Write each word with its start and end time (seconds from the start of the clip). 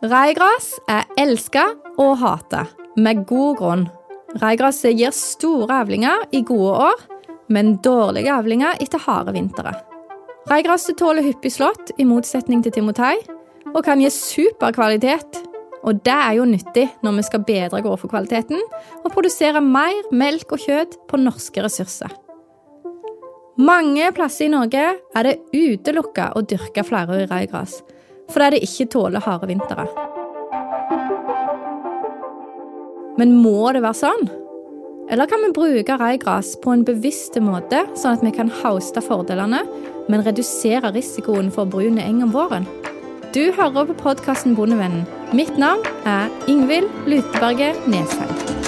Raigras 0.00 0.78
er 0.88 1.04
elska 1.20 1.66
og 2.00 2.14
hata, 2.22 2.62
med 2.96 3.26
god 3.28 3.58
grunn. 3.58 3.82
Raigraset 4.40 4.94
gir 4.96 5.12
store 5.12 5.82
avlinger 5.82 6.22
i 6.32 6.40
gode 6.48 6.70
år, 6.86 7.02
men 7.52 7.74
dårlige 7.84 8.32
avlinger 8.32 8.80
etter 8.80 9.02
harde 9.04 9.34
vintre. 9.36 9.74
Raigraset 10.48 10.96
tåler 10.96 11.26
hyppig 11.26 11.52
slått, 11.52 11.92
i 12.00 12.08
motsetning 12.08 12.64
til 12.64 12.72
timotei, 12.78 13.18
og 13.74 13.84
kan 13.84 14.00
gi 14.00 14.08
super 14.14 14.72
kvalitet. 14.72 15.42
Og 15.84 16.00
det 16.00 16.16
er 16.16 16.38
jo 16.38 16.48
nyttig 16.48 16.86
når 17.04 17.18
vi 17.20 17.28
skal 17.28 17.44
bedre 17.52 17.84
grovfòrkvaliteten 17.84 18.56
og 19.04 19.12
produsere 19.12 19.60
mer 19.60 20.08
melk 20.16 20.56
og 20.56 20.64
kjøtt 20.64 20.96
på 21.12 21.20
norske 21.20 21.60
ressurser. 21.60 22.16
Mange 23.60 24.08
plasser 24.16 24.48
i 24.48 24.52
Norge 24.56 24.90
er 24.96 25.28
det 25.28 25.40
utelukka 25.52 26.32
å 26.32 26.46
dyrke 26.48 26.88
flerårig 26.88 27.28
raigras, 27.28 27.82
fordi 28.30 28.56
det 28.56 28.64
ikke 28.66 28.88
tåler 28.94 29.24
harde 29.24 29.50
vintre. 29.50 29.86
Men 33.20 33.34
må 33.42 33.72
det 33.74 33.82
være 33.84 34.00
sånn? 34.00 34.28
Eller 35.10 35.26
kan 35.26 35.42
vi 35.42 35.50
bruke 35.52 35.96
raigras 35.98 36.54
på 36.62 36.72
en 36.72 36.84
bevisst 36.86 37.34
måte, 37.42 37.82
sånn 37.98 38.14
at 38.16 38.22
vi 38.24 38.30
kan 38.36 38.52
hauste 38.62 39.02
fordelene, 39.02 39.64
men 40.10 40.24
redusere 40.26 40.92
risikoen 40.94 41.50
for 41.54 41.68
brun 41.68 41.98
eng 41.98 42.22
om 42.24 42.32
våren? 42.34 42.68
Du 43.34 43.50
hører 43.54 43.90
på 43.90 43.98
podkasten 43.98 44.56
Bondevennen. 44.58 45.04
Mitt 45.34 45.58
navn 45.58 45.86
er 46.06 46.30
Ingvild 46.50 46.90
Luteberget 47.10 47.86
Nesheim. 47.90 48.59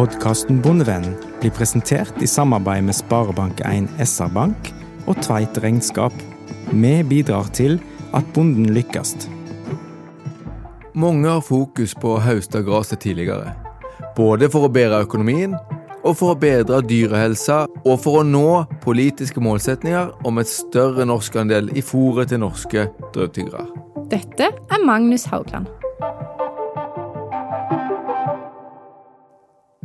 Podkasten 0.00 0.62
Bondevennen 0.62 1.12
blir 1.42 1.50
presentert 1.52 2.22
i 2.24 2.26
samarbeid 2.26 2.86
med 2.86 2.96
Sparebank1 2.96 3.98
SR-Bank 4.00 4.70
og 5.04 5.18
Tveit 5.20 5.58
Regnskap. 5.60 6.14
Vi 6.72 6.92
bidrar 7.04 7.50
til 7.52 7.76
at 8.16 8.30
bonden 8.32 8.70
lykkes. 8.72 9.28
Mange 10.96 11.28
har 11.28 11.44
fokus 11.44 11.92
på 11.92 12.14
å 12.14 12.22
høste 12.24 12.62
gresset 12.64 13.02
tidligere. 13.04 13.52
Både 14.16 14.48
for 14.48 14.70
å 14.70 14.72
bedre 14.72 15.02
økonomien, 15.04 15.58
og 16.00 16.16
for 16.16 16.32
å 16.32 16.40
bedre 16.46 16.80
dyrehelsa, 16.80 17.66
og 17.84 18.00
for 18.00 18.22
å 18.22 18.24
nå 18.24 18.62
politiske 18.80 19.44
målsetninger 19.44 20.24
om 20.24 20.40
et 20.40 20.48
større 20.48 21.04
norskandel 21.12 21.68
i 21.76 21.84
fôret 21.84 22.32
til 22.32 22.40
norske 22.40 22.88
drøvtyggere. 23.12 23.68
Dette 24.08 24.48
er 24.48 24.80
Magnus 24.80 25.28
Haugland. 25.28 25.68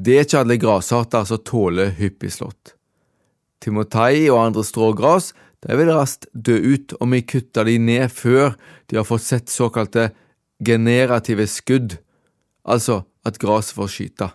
Det 0.06 0.14
er 0.14 0.28
ikke 0.28 0.42
alle 0.44 0.60
grasarter 0.62 1.26
som 1.26 1.42
tåler 1.42 1.96
hyppig 1.98 2.30
slått. 2.36 2.76
Timotei 3.64 4.28
og 4.30 4.38
andre 4.44 4.64
strågras 4.68 5.32
de 5.66 5.78
vil 5.80 5.90
raskt 5.90 6.28
dø 6.34 6.60
ut 6.62 6.94
om 7.02 7.16
vi 7.16 7.24
kutter 7.26 7.66
de 7.66 7.80
ned 7.82 8.14
før 8.14 8.54
de 8.92 9.00
har 9.00 9.08
fått 9.08 9.26
sett 9.26 9.50
såkalte 9.50 10.12
generative 10.62 11.48
skudd, 11.50 11.98
altså 12.62 13.02
at 13.26 13.42
gresset 13.42 13.80
får 13.80 13.92
skyte. 13.96 14.30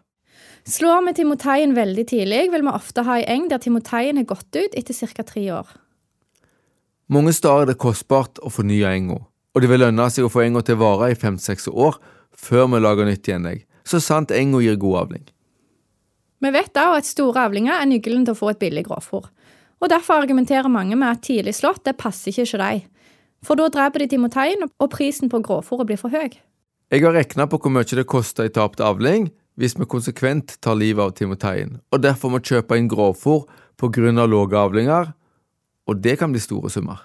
Slår 0.66 1.06
vi 1.06 1.16
timoteien 1.20 1.76
veldig 1.78 2.08
tidlig, 2.10 2.42
vil 2.50 2.66
vi 2.66 2.74
ofte 2.74 3.06
ha 3.06 3.20
ei 3.20 3.28
eng 3.30 3.46
der 3.48 3.62
timoteien 3.62 4.18
har 4.18 4.26
gått 4.28 4.50
ut 4.58 4.74
etter 4.74 4.94
ca. 5.14 5.22
tre 5.22 5.46
år. 5.54 5.70
Mange 7.06 7.32
steder 7.32 7.62
er 7.62 7.70
det 7.70 7.80
kostbart 7.80 8.42
å 8.42 8.50
fornye 8.50 8.90
enga, 8.90 9.22
og 9.54 9.62
det 9.62 9.70
vil 9.70 9.86
lønne 9.86 10.10
seg 10.10 10.26
å 10.26 10.32
få 10.32 10.44
enga 10.44 10.62
til 10.66 10.82
vare 10.82 11.12
i 11.12 11.18
fem-seks 11.18 11.70
år 11.70 12.02
før 12.34 12.66
vi 12.74 12.82
lager 12.82 13.06
nytt 13.06 13.26
gjenlegg, 13.30 13.66
så 13.86 14.02
sant 14.02 14.34
enga 14.34 14.60
gir 14.62 14.78
god 14.78 15.06
avling. 15.06 15.30
Vi 16.40 16.50
vet 16.54 16.72
også 16.72 17.00
at 17.00 17.08
store 17.08 17.44
avlinger 17.48 17.76
er 17.76 17.88
nøkkelen 17.88 18.24
til 18.24 18.32
å 18.32 18.38
få 18.38 18.54
et 18.54 18.60
billig 18.62 18.86
grovfòr. 18.88 19.28
Og 19.80 19.88
Derfor 19.88 20.20
argumenterer 20.20 20.68
mange 20.68 20.96
med 20.96 21.08
at 21.08 21.22
tidlig 21.24 21.54
slått 21.56 21.84
det 21.84 21.98
passer 22.00 22.32
ikke 22.32 22.48
til 22.48 22.62
dem. 22.62 22.86
For 23.44 23.56
da 23.56 23.70
dreper 23.72 24.02
de 24.02 24.10
timoteien, 24.12 24.66
og 24.68 24.90
prisen 24.92 25.30
på 25.32 25.40
grovfòret 25.44 25.88
blir 25.88 26.00
for 26.00 26.12
høy. 26.12 26.36
Jeg 26.90 27.04
har 27.04 27.14
regna 27.16 27.46
på 27.48 27.60
hvor 27.60 27.72
mye 27.72 27.88
det 27.88 28.08
koster 28.08 28.48
i 28.48 28.52
tapt 28.52 28.80
avling 28.84 29.30
hvis 29.60 29.76
vi 29.76 29.88
konsekvent 29.88 30.56
tar 30.64 30.76
livet 30.76 31.04
av 31.04 31.14
timoteien, 31.16 31.78
og 31.92 32.00
derfor 32.00 32.32
må 32.32 32.40
kjøpe 32.40 32.76
inn 32.78 32.88
grovfòr 32.88 33.44
pga. 33.80 34.12
lave 34.26 34.56
avlinger, 34.56 35.12
og 35.86 36.00
det 36.00 36.18
kan 36.18 36.32
bli 36.32 36.40
store 36.40 36.70
summer. 36.70 36.98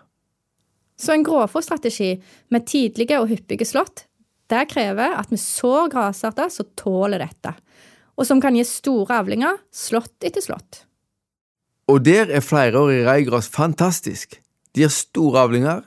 Så 0.97 1.13
en 1.13 1.23
grovfòrstrategi 1.23 2.21
med 2.49 2.67
tidlige 2.67 3.19
og 3.19 3.27
hyppige 3.27 3.65
slått, 3.65 4.05
det 4.49 4.69
krever 4.69 5.15
at 5.19 5.31
vi 5.31 5.37
sår 5.37 5.89
grasarter 5.91 6.49
som 6.49 6.65
tåler 6.75 7.19
dette 7.19 7.55
og 8.15 8.27
som 8.27 8.41
kan 8.43 8.55
gi 8.55 8.63
store 8.67 9.19
avlinger, 9.21 9.59
slått 9.73 10.25
etter 10.25 10.43
slått. 10.43 10.83
Og 11.91 12.01
der 12.05 12.31
er 12.33 12.41
flerårig 12.41 13.03
reigras 13.05 13.49
fantastisk. 13.51 14.39
De 14.73 14.85
har 14.85 14.93
store 14.93 15.43
avlinger, 15.45 15.83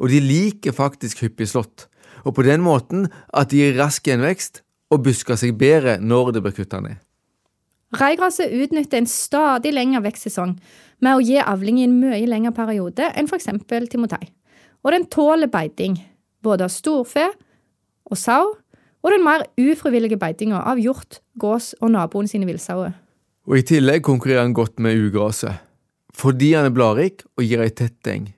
og 0.00 0.12
de 0.12 0.20
liker 0.22 0.76
faktisk 0.76 1.24
hyppig 1.24 1.50
slått, 1.50 1.88
og 2.24 2.36
på 2.36 2.44
den 2.46 2.62
måten 2.64 3.08
at 3.36 3.50
de 3.50 3.64
gir 3.64 3.78
rask 3.80 4.06
gjenvekst 4.06 4.62
og 4.90 5.04
busker 5.06 5.38
seg 5.40 5.56
bedre 5.58 5.98
når 6.00 6.36
det 6.36 6.44
blir 6.44 6.56
kutta 6.56 6.80
ned. 6.84 7.00
Reigraset 7.98 8.52
utnytter 8.54 9.00
en 9.00 9.10
stadig 9.10 9.72
lengre 9.74 10.04
vekstsesong 10.04 10.54
med 11.02 11.16
å 11.16 11.22
gi 11.24 11.40
avling 11.42 11.80
i 11.80 11.86
en 11.88 11.96
mye 11.98 12.22
lengre 12.28 12.52
periode 12.54 13.08
enn 13.18 13.26
f.eks. 13.26 13.48
timotei, 13.90 14.30
og 14.84 14.94
den 14.94 15.08
tåler 15.10 15.50
beiting, 15.50 15.98
både 16.40 16.68
av 16.68 16.72
storfe 16.72 17.26
og 18.06 18.18
sau, 18.18 18.54
og 19.00 19.14
den 19.14 19.24
mer 19.24 19.46
ufrivillige 19.60 20.18
beitinga 20.20 20.60
av 20.68 20.80
hjort, 20.80 21.20
gås 21.40 21.72
og 21.80 21.92
naboen 21.94 22.28
sine 22.28 22.48
villsauer. 22.48 22.92
Og 23.48 23.58
I 23.58 23.64
tillegg 23.66 24.04
konkurrerer 24.06 24.44
han 24.44 24.56
godt 24.56 24.80
med 24.82 24.98
ugraset, 25.08 25.56
fordi 26.14 26.52
han 26.54 26.68
er 26.68 26.74
bladrik 26.74 27.24
og 27.38 27.46
gir 27.46 27.62
ei 27.64 27.72
tett 27.72 28.10
eng. 28.10 28.28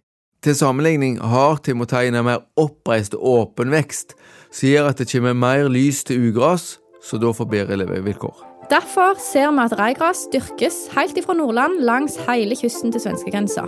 Til 0.42 0.56
sammenligning 0.58 1.20
har 1.22 1.60
timoteien 1.62 2.16
en 2.18 2.26
mer 2.26 2.40
oppreist 2.58 3.14
og 3.14 3.26
åpen 3.32 3.70
vekst, 3.74 4.16
som 4.50 4.68
gjør 4.68 4.90
at 4.90 5.02
det 5.02 5.10
kommer 5.12 5.36
mer 5.38 5.68
lys 5.70 6.02
til 6.06 6.30
ugras, 6.30 6.78
så 7.02 7.18
da 7.18 7.30
får 7.34 7.50
bedre 7.50 7.78
levevilkår. 7.78 8.48
Derfor 8.70 9.18
ser 9.20 9.50
vi 9.52 9.62
at 9.62 9.74
reigras 9.78 10.24
dyrkes 10.32 10.86
helt 10.96 11.18
ifra 11.18 11.34
Nordland 11.38 11.82
langs 11.86 12.16
hele 12.28 12.56
kysten 12.58 12.94
til 12.94 13.02
svenskegrensa. 13.04 13.66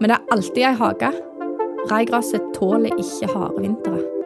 Men 0.00 0.12
det 0.12 0.18
er 0.18 0.36
alltid 0.36 0.62
ei 0.68 0.76
hage. 0.78 1.10
Reigraset 1.90 2.52
tåler 2.54 2.94
ikke 3.00 3.32
harde 3.32 3.64
vintre. 3.64 4.17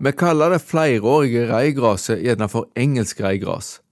Vi 0.00 0.12
kaller 0.16 0.54
det 0.54 0.62
flerårige 0.64 1.42
reigraset 1.50 2.22
gjerne 2.24 2.46
for 2.48 2.70
engelsk 2.78 3.18
reigras. 3.20 3.82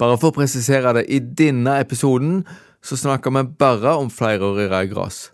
Bare 0.00 0.16
for 0.16 0.32
å 0.32 0.36
presisere 0.38 0.94
det, 0.96 1.04
i 1.12 1.18
denne 1.20 1.74
episoden 1.82 2.40
så 2.80 2.96
snakker 2.96 3.34
vi 3.36 3.42
bare 3.60 3.92
om 4.00 4.08
flerårig 4.08 4.70
reigras. 4.72 5.26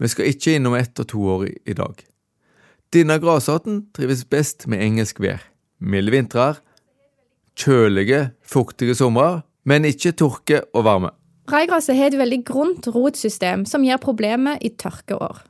Vi 0.00 0.08
skal 0.08 0.30
ikke 0.30 0.56
innom 0.56 0.78
ett 0.78 0.96
og 1.02 1.10
to 1.12 1.20
år 1.36 1.44
i 1.52 1.76
dag. 1.76 2.00
Denne 2.96 3.18
grasarten 3.20 3.82
trives 3.92 4.24
best 4.24 4.64
med 4.70 4.80
engelsk 4.80 5.20
vær. 5.20 5.44
Milde 5.84 6.14
vintrer, 6.14 6.62
kjølige, 7.58 8.30
fuktige 8.40 8.96
somre, 8.96 9.42
men 9.68 9.84
ikke 9.84 10.14
tørke 10.16 10.62
og 10.72 10.88
varme. 10.88 11.12
Reigraset 11.52 11.98
har 11.98 12.08
et 12.08 12.16
veldig 12.16 12.40
grunt 12.48 12.88
rotsystem 12.88 13.66
som 13.68 13.84
gir 13.84 14.00
problemer 14.00 14.56
i 14.64 14.72
tørkeår. 14.80 15.44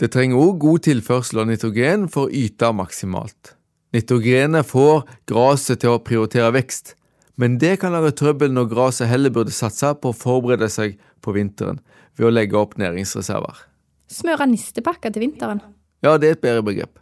Det 0.00 0.08
trenger 0.14 0.40
òg 0.40 0.62
god 0.62 0.86
tilførsel 0.86 1.42
av 1.42 1.50
nitrogen 1.50 2.06
for 2.08 2.28
å 2.28 2.32
yte 2.32 2.70
maksimalt. 2.72 3.54
Nitrogenet 3.92 4.64
får 4.64 5.02
gresset 5.28 5.82
til 5.82 5.92
å 5.92 6.00
prioritere 6.00 6.54
vekst, 6.56 6.94
men 7.36 7.58
det 7.60 7.74
kan 7.82 7.92
lage 7.92 8.14
trøbbel 8.16 8.54
når 8.54 8.70
gresset 8.70 9.10
heller 9.10 9.32
burde 9.34 9.52
satse 9.52 9.90
på 10.00 10.12
å 10.12 10.16
forberede 10.16 10.70
seg 10.72 10.94
på 11.20 11.34
vinteren 11.36 11.82
ved 12.16 12.30
å 12.30 12.32
legge 12.32 12.56
opp 12.56 12.78
næringsreserver. 12.80 13.66
Smøre 14.10 14.48
nistepakker 14.48 15.12
til 15.12 15.26
vinteren? 15.26 15.60
Ja, 16.00 16.16
det 16.16 16.30
er 16.30 16.38
et 16.38 16.44
bedre 16.46 16.64
begrep. 16.64 16.96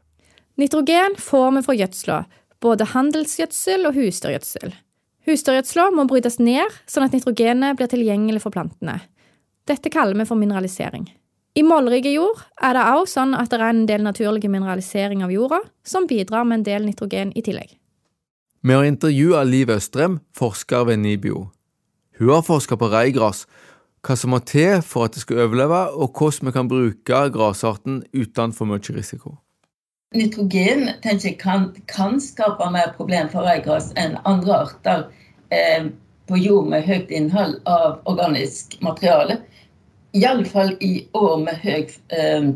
Nitrogen 0.59 1.15
får 1.23 1.55
vi 1.55 1.65
fra 1.69 1.79
gjødsla, 1.79 2.19
både 2.59 2.91
handelsgjødsel 2.97 3.87
og 3.87 3.95
husdyrgjødsel. 3.95 4.75
Husdyrgjødsla 5.29 5.87
må 5.95 6.09
brytes 6.11 6.41
ned, 6.43 6.75
sånn 6.91 7.07
at 7.07 7.15
nitrogenet 7.15 7.79
blir 7.79 7.91
tilgjengelig 7.93 8.43
for 8.43 8.55
plantene. 8.55 8.99
Dette 9.71 9.93
kaller 9.93 10.19
vi 10.19 10.27
for 10.27 10.41
mineralisering. 10.41 11.07
I 11.59 11.63
målrike 11.67 12.11
jord 12.13 12.39
er 12.63 12.77
det 12.77 12.85
òg 12.87 13.09
sånn 13.11 13.33
at 13.35 13.51
det 13.51 13.59
er 13.59 13.73
en 13.73 13.87
del 13.89 14.05
naturlig 14.07 14.47
mineralisering 14.47 15.25
av 15.27 15.33
jorda, 15.35 15.59
som 15.83 16.07
bidrar 16.07 16.47
med 16.47 16.61
en 16.61 16.67
del 16.69 16.85
nitrogen 16.87 17.33
i 17.35 17.43
tillegg. 17.43 17.73
Vi 18.63 18.75
har 18.75 18.87
intervjua 18.87 19.43
Liv 19.47 19.73
Østrem, 19.75 20.21
forsker 20.39 20.87
ved 20.87 21.03
NIBIO. 21.03 21.49
Hun 22.19 22.31
har 22.31 22.47
forska 22.47 22.79
på 22.79 22.91
reigras, 22.93 23.47
hva 24.07 24.15
som 24.19 24.35
må 24.35 24.41
til 24.47 24.85
for 24.87 25.09
at 25.09 25.17
det 25.17 25.25
skal 25.25 25.43
overleve, 25.49 25.83
og 25.99 26.15
hvordan 26.15 26.51
vi 26.51 26.55
kan 26.55 26.71
bruke 26.71 27.23
grasarten 27.35 28.03
uten 28.15 28.55
for 28.55 28.71
mye 28.71 28.95
risiko. 28.95 29.39
Nitrogen 30.15 30.93
tenker 31.03 31.33
jeg, 31.33 31.39
kan, 31.43 31.71
kan 31.91 32.21
skape 32.23 32.71
mer 32.73 32.95
problem 32.97 33.29
for 33.35 33.47
reigras 33.47 33.91
enn 33.99 34.15
andre 34.31 34.63
arter 34.63 35.09
eh, 35.51 35.91
på 36.31 36.39
jord 36.39 36.71
med 36.71 36.87
høyt 36.87 37.11
innhold 37.11 37.59
av 37.67 37.99
organisk 38.07 38.79
materiale. 38.85 39.41
Iallfall 40.17 40.75
i 40.81 41.09
år 41.17 41.37
med 41.45 41.61
høy 41.63 41.87
eh, 42.15 42.51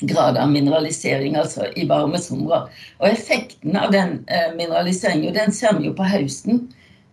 grad 0.00 0.36
av 0.36 0.50
mineralisering, 0.52 1.36
altså 1.36 1.70
i 1.76 1.86
varme 1.88 2.20
somre. 2.20 2.66
Og 3.00 3.08
effekten 3.08 3.76
av 3.80 3.92
den 3.94 4.20
eh, 4.28 4.50
mineraliseringen 4.56 5.34
den 5.34 5.54
ser 5.54 5.78
vi 5.78 5.88
jo 5.88 5.96
på 5.96 6.06
høsten 6.06 6.66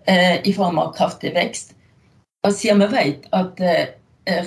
eh, 0.06 0.40
i 0.44 0.54
form 0.56 0.80
av 0.82 0.94
kraftig 0.98 1.34
vekst. 1.38 1.74
Og 2.44 2.52
siden 2.56 2.84
vi 2.84 2.90
vet 2.92 3.28
at 3.36 3.62
eh, 3.64 3.86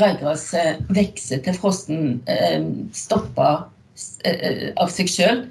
røygraset 0.01 0.85
vokser 0.93 1.41
til 1.45 1.57
frosten 1.57 2.19
eh, 2.29 2.61
stopper 2.97 3.65
eh, 4.29 4.73
av 4.77 4.93
seg 4.93 5.11
sjøl, 5.13 5.47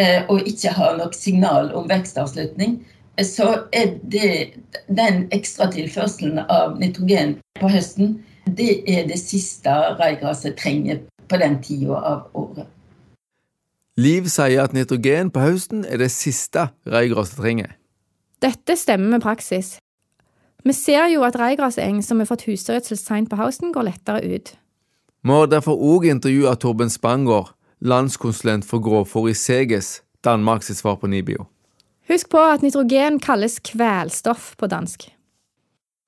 eh, 0.00 0.24
og 0.28 0.48
ikke 0.48 0.72
har 0.76 0.96
nok 1.00 1.16
signal 1.16 1.72
om 1.76 1.88
vekstavslutning, 1.92 2.80
så 3.20 3.66
er 3.76 3.98
det 4.08 4.54
den 4.88 5.26
ekstra 5.34 5.66
tilførselen 5.68 6.38
av 6.48 6.78
nitrogen 6.80 7.34
på 7.60 7.68
høsten 7.68 8.14
det 8.46 8.82
er 8.88 9.06
det 9.08 9.18
siste 9.20 9.72
røygraset 9.98 10.56
trenger 10.58 11.02
på 11.28 11.38
den 11.40 11.58
tida 11.62 11.98
av 11.98 12.28
året. 12.34 12.66
Liv 14.00 14.30
sier 14.32 14.64
at 14.64 14.72
nitrogen 14.72 15.30
på 15.34 15.42
høsten 15.44 15.84
er 15.84 16.00
det 16.00 16.10
siste 16.14 16.70
røygraset 16.88 17.40
trenger. 17.42 17.76
Dette 18.40 18.76
stemmer 18.78 19.16
med 19.16 19.24
praksis. 19.24 19.76
Vi 20.64 20.72
ser 20.76 21.08
jo 21.12 21.24
at 21.24 21.36
røygraseng 21.36 22.00
som 22.04 22.20
har 22.20 22.28
fått 22.28 22.46
husdyrgjødsel 22.48 22.98
seint 23.00 23.30
på 23.30 23.38
høsten, 23.40 23.72
går 23.72 23.88
lettere 23.90 24.24
ut. 24.24 24.54
Vi 25.20 25.36
har 25.36 25.48
derfor 25.52 25.76
òg 25.76 26.06
intervjua 26.08 26.54
Torben 26.56 26.92
Spangård, 26.92 27.52
landskonsulent 27.80 28.64
for 28.64 28.80
grovfòr 28.84 29.30
i 29.32 29.36
Seges, 29.36 30.00
Danmarks 30.24 30.72
svar 30.76 30.96
på 31.00 31.08
Nibio. 31.08 31.48
Husk 32.08 32.30
på 32.32 32.40
at 32.40 32.64
nitrogen 32.64 33.20
kalles 33.20 33.60
kvelstoff 33.64 34.54
på 34.56 34.66
dansk. 34.66 35.10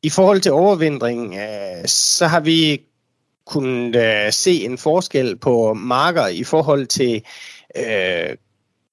I 0.02 0.10
forhold 0.10 0.40
til 0.40 0.52
overvintring, 0.52 1.34
øh, 1.34 1.87
så 1.87 2.26
har 2.26 2.40
vi 2.40 2.82
kunnet 3.46 3.96
øh, 3.96 4.32
se 4.32 4.64
en 4.64 4.78
forskel 4.78 5.37
på 5.37 5.75
marker 5.75 6.26
i 6.26 6.44
forhold 6.44 6.87
til 6.87 7.22
øh, 7.76 8.37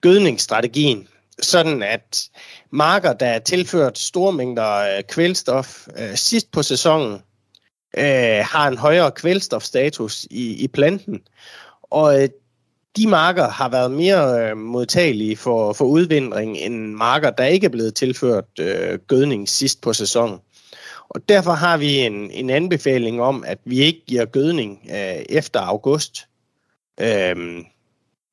gødningsstrategien. 0.02 1.08
Sådan 1.42 1.84
at 1.84 2.30
marker, 2.72 3.14
der 3.14 3.26
er 3.26 3.40
tilført 3.40 3.98
store 3.98 4.34
mængder 4.34 5.02
kvælstof 5.02 5.88
øh, 5.98 6.16
sidst 6.16 6.52
på 6.52 6.64
sæsonen, 6.64 7.22
har 8.42 8.68
en 8.68 8.78
højere 8.78 9.12
kvælstofstatus 9.12 10.28
i, 10.32 10.68
planten. 10.68 11.22
Og 11.84 12.28
de 12.98 13.08
marker 13.08 13.48
har 13.48 13.70
været 13.70 13.92
mere 13.92 14.50
øh, 14.50 14.58
modtagelige 14.58 15.38
for, 15.38 15.74
for 15.74 15.86
udvindring 15.86 16.58
end 16.58 16.94
marker, 16.94 17.30
der 17.30 17.46
ikke 17.46 17.66
er 17.66 17.70
blevet 17.70 17.96
tilført 17.96 18.46
gødning 19.08 19.50
sidst 19.50 19.82
på 19.82 19.94
sæsonen. 19.94 20.40
Og 21.10 21.30
derfor 21.30 21.52
har 21.52 21.78
vi 21.78 22.00
en, 22.00 22.32
en 22.32 22.50
anbefaling 22.50 23.22
om, 23.22 23.44
at 23.48 23.60
vi 23.66 23.80
ikke 23.80 24.06
giver 24.08 24.26
gødning 24.26 24.88
øh, 24.90 25.26
efter 25.30 25.60
august 25.60 26.28
øh, 27.02 27.64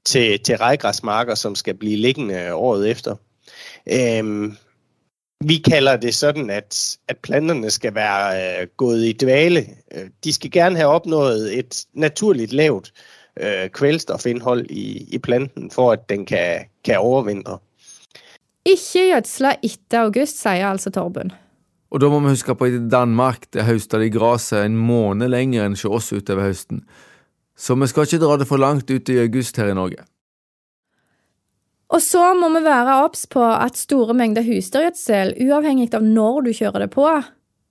til, 0.04 0.40
til 0.40 0.56
rejgræsmarker, 0.56 1.34
som 1.34 1.54
skal 1.54 1.74
blive 1.74 1.96
liggende 1.96 2.54
året 2.54 2.90
efter. 2.90 3.16
Øh, 3.86 4.52
vi 5.40 5.56
kalder 5.56 5.96
det 5.96 6.14
sådan, 6.14 6.50
at, 6.50 6.98
at 7.08 7.18
planterne 7.18 7.70
skal 7.70 7.94
være 7.94 8.60
øh, 8.60 8.66
gået 8.76 9.04
i 9.04 9.12
dvale. 9.12 9.66
Øh, 9.94 10.10
de 10.24 10.32
skal 10.32 10.50
gerne 10.50 10.76
have 10.76 10.88
opnået 10.88 11.58
et 11.58 11.86
naturligt 11.92 12.52
lavt 12.52 12.92
øh, 13.40 13.68
kvælstofindhold 13.68 14.66
i, 14.70 15.14
i 15.14 15.18
planten, 15.18 15.70
for 15.70 15.92
at 15.92 16.08
den 16.08 16.26
kan, 16.26 16.64
kan 16.84 16.98
overvintre. 16.98 17.58
Ikke 18.64 18.82
gjødsle 18.92 19.56
etter 19.62 20.00
august, 20.00 20.42
sier 20.42 20.66
altså 20.66 20.90
Torben. 20.90 21.32
Og 21.90 22.02
da 22.02 22.08
må 22.10 22.18
vi 22.24 22.34
huske 22.34 22.54
på 22.54 22.66
at 22.66 22.74
i 22.74 22.82
Danmark 22.90 23.46
det 23.54 23.66
høster 23.68 24.02
de 24.02 24.10
gresset 24.10 24.64
en 24.64 24.76
måned 24.78 25.30
lenger 25.30 25.66
enn 25.66 25.76
hos 25.78 25.86
oss 25.86 26.12
utover 26.12 26.48
høsten. 26.48 26.82
Så 27.56 27.76
vi 27.78 27.88
skal 27.88 28.08
ikke 28.08 28.20
dra 28.24 28.36
det 28.40 28.48
for 28.50 28.60
langt 28.60 28.90
ut 28.90 29.08
i 29.12 29.20
august 29.22 29.56
her 29.56 29.70
i 29.70 29.78
Norge. 29.78 30.02
Og 31.94 32.02
så 32.02 32.32
må 32.34 32.50
vi 32.50 32.64
være 32.64 32.98
obs 33.04 33.24
på 33.30 33.42
at 33.46 33.78
store 33.78 34.14
mengder 34.18 34.44
husdyrgjødsel, 34.44 35.36
uavhengig 35.46 35.92
av 35.94 36.02
når 36.02 36.48
du 36.48 36.52
kjører 36.58 36.82
det 36.82 36.90
på, 36.96 37.06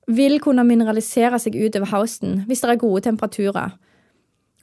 vil 0.08 0.40
kunne 0.40 0.64
mineralisere 0.64 1.40
seg 1.42 1.58
utover 1.58 1.92
høsten 1.92 2.44
hvis 2.48 2.64
det 2.64 2.72
er 2.72 2.82
gode 2.82 3.04
temperaturer. 3.10 3.76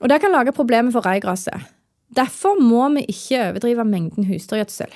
Og 0.01 0.09
det 0.09 0.19
kan 0.23 0.33
lage 0.33 0.55
problemer 0.55 0.91
for 0.91 1.05
røygraset. 1.05 1.69
Derfor 2.13 2.59
må 2.59 2.87
vi 2.97 3.05
ikke 3.09 3.39
overdrive 3.49 3.85
mengden 3.85 4.27
husdyrgjødsel. 4.27 4.91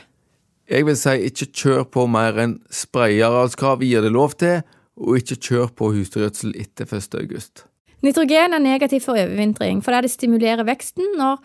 Jeg 0.67 0.83
vil 0.83 0.97
si 0.99 1.13
ikke 1.29 1.45
kjør 1.55 1.85
på 1.95 2.03
mer 2.11 2.35
enn 2.43 2.57
sprayarealskrav 2.75 3.79
gir 3.79 4.03
det 4.03 4.11
lov 4.11 4.33
til, 4.35 4.59
og 4.99 5.19
ikke 5.21 5.37
kjør 5.45 5.69
på 5.79 5.93
husdyrgjødsel 5.95 6.57
etter 6.59 6.89
1. 6.97 7.15
august. 7.21 7.63
Nitrogen 8.03 8.53
er 8.53 8.59
negativt 8.59 9.05
for 9.05 9.15
overvintring 9.15 9.79
fordi 9.85 10.01
det 10.05 10.11
stimulerer 10.11 10.67
veksten 10.67 11.07
når 11.17 11.39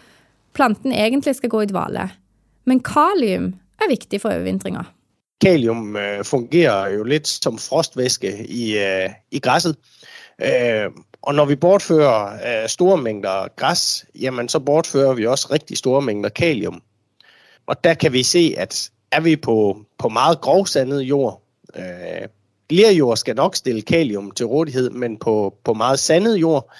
planten 0.58 0.92
egentlig 0.92 1.36
skal 1.38 1.52
gå 1.52 1.62
i 1.62 1.68
dvale. 1.70 2.08
Men 2.66 2.82
kalium 2.82 3.52
er 3.78 3.92
viktig 3.92 4.20
for 4.20 4.34
overvintringa. 4.34 4.82
Kalium 5.40 5.96
øh, 5.96 6.24
fungerer 6.24 6.90
jo 6.96 7.06
litt 7.06 7.28
som 7.28 7.58
frostvæske 7.58 8.34
i, 8.46 8.74
øh, 8.78 9.10
i 9.30 9.38
græsset. 9.38 9.78
Øh, 10.42 10.90
og 11.22 11.34
når 11.34 11.44
vi 11.44 11.56
bortfører 11.56 12.66
store 12.66 12.96
mengder 12.98 13.48
gress, 13.56 14.04
jamen 14.14 14.48
så 14.48 14.58
bortfører 14.58 15.14
vi 15.14 15.26
også 15.26 15.48
riktig 15.52 15.78
store 15.78 16.02
mengder 16.02 16.28
kalium. 16.28 16.82
Og 17.66 17.84
der 17.84 17.94
kan 17.94 18.12
vi 18.12 18.22
se, 18.22 18.54
at 18.58 18.91
er 19.12 19.20
vi 19.20 19.36
på, 19.36 19.84
på 19.98 20.08
meget 20.08 20.40
grovsandet 20.40 21.00
jord, 21.00 21.42
øh, 21.76 22.28
lerjord 22.70 23.16
skal 23.16 23.36
nok 23.36 23.56
stille 23.56 23.82
kalium 23.82 24.30
til 24.30 24.46
rådighed, 24.46 24.90
men 24.90 25.18
på, 25.18 25.54
på 25.64 25.74
meget 25.74 25.98
sandet 25.98 26.36
jord, 26.36 26.72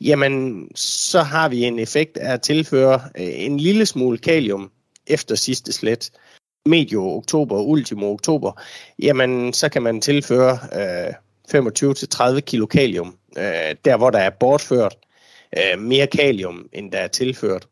jamen 0.00 0.68
så 0.76 1.22
har 1.22 1.48
vi 1.48 1.64
en 1.64 1.78
effekt 1.78 2.16
af 2.16 2.32
at 2.32 2.42
tilføre 2.42 2.94
øh, 2.94 3.44
en 3.44 3.60
lille 3.60 3.86
smule 3.86 4.18
kalium 4.18 4.70
efter 5.06 5.34
sidste 5.34 5.72
slet, 5.72 6.10
medio 6.66 7.16
oktober, 7.16 7.60
ultimo 7.60 8.12
oktober, 8.12 8.62
jamen 8.98 9.52
så 9.52 9.68
kan 9.68 9.82
man 9.82 10.00
tilføre 10.00 10.58
øh, 10.72 11.14
25-30 12.36 12.40
kilo 12.40 12.66
kalium, 12.66 13.16
øh, 13.38 13.74
der 13.84 13.96
hvor 13.96 14.10
der 14.10 14.18
er 14.18 14.30
bortført 14.30 14.96
øh, 15.56 15.80
mere 15.80 16.06
kalium, 16.06 16.68
end 16.72 16.92
der 16.92 16.98
er 16.98 17.08
tilført. 17.08 17.68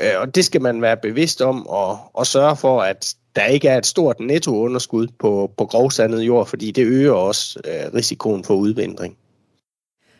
Øh, 0.00 0.20
og 0.20 0.34
det 0.34 0.44
skal 0.44 0.62
man 0.62 0.82
være 0.82 0.96
bevidst 0.96 1.42
om 1.42 1.66
og, 1.66 1.98
og 2.12 2.26
sørge 2.26 2.56
for, 2.56 2.82
at 2.82 3.14
der 3.36 3.44
ikke 3.44 3.68
er 3.68 3.78
et 3.78 3.86
stort 3.86 4.20
nettounderskud 4.20 5.06
på, 5.18 5.50
på 5.56 5.64
grovsandet 5.64 6.22
jord, 6.22 6.46
fordi 6.46 6.70
det 6.70 6.86
øger 6.86 7.12
også 7.12 7.60
øh, 7.64 7.94
risikoen 7.94 8.44
for 8.44 8.54
udvindring. 8.54 9.16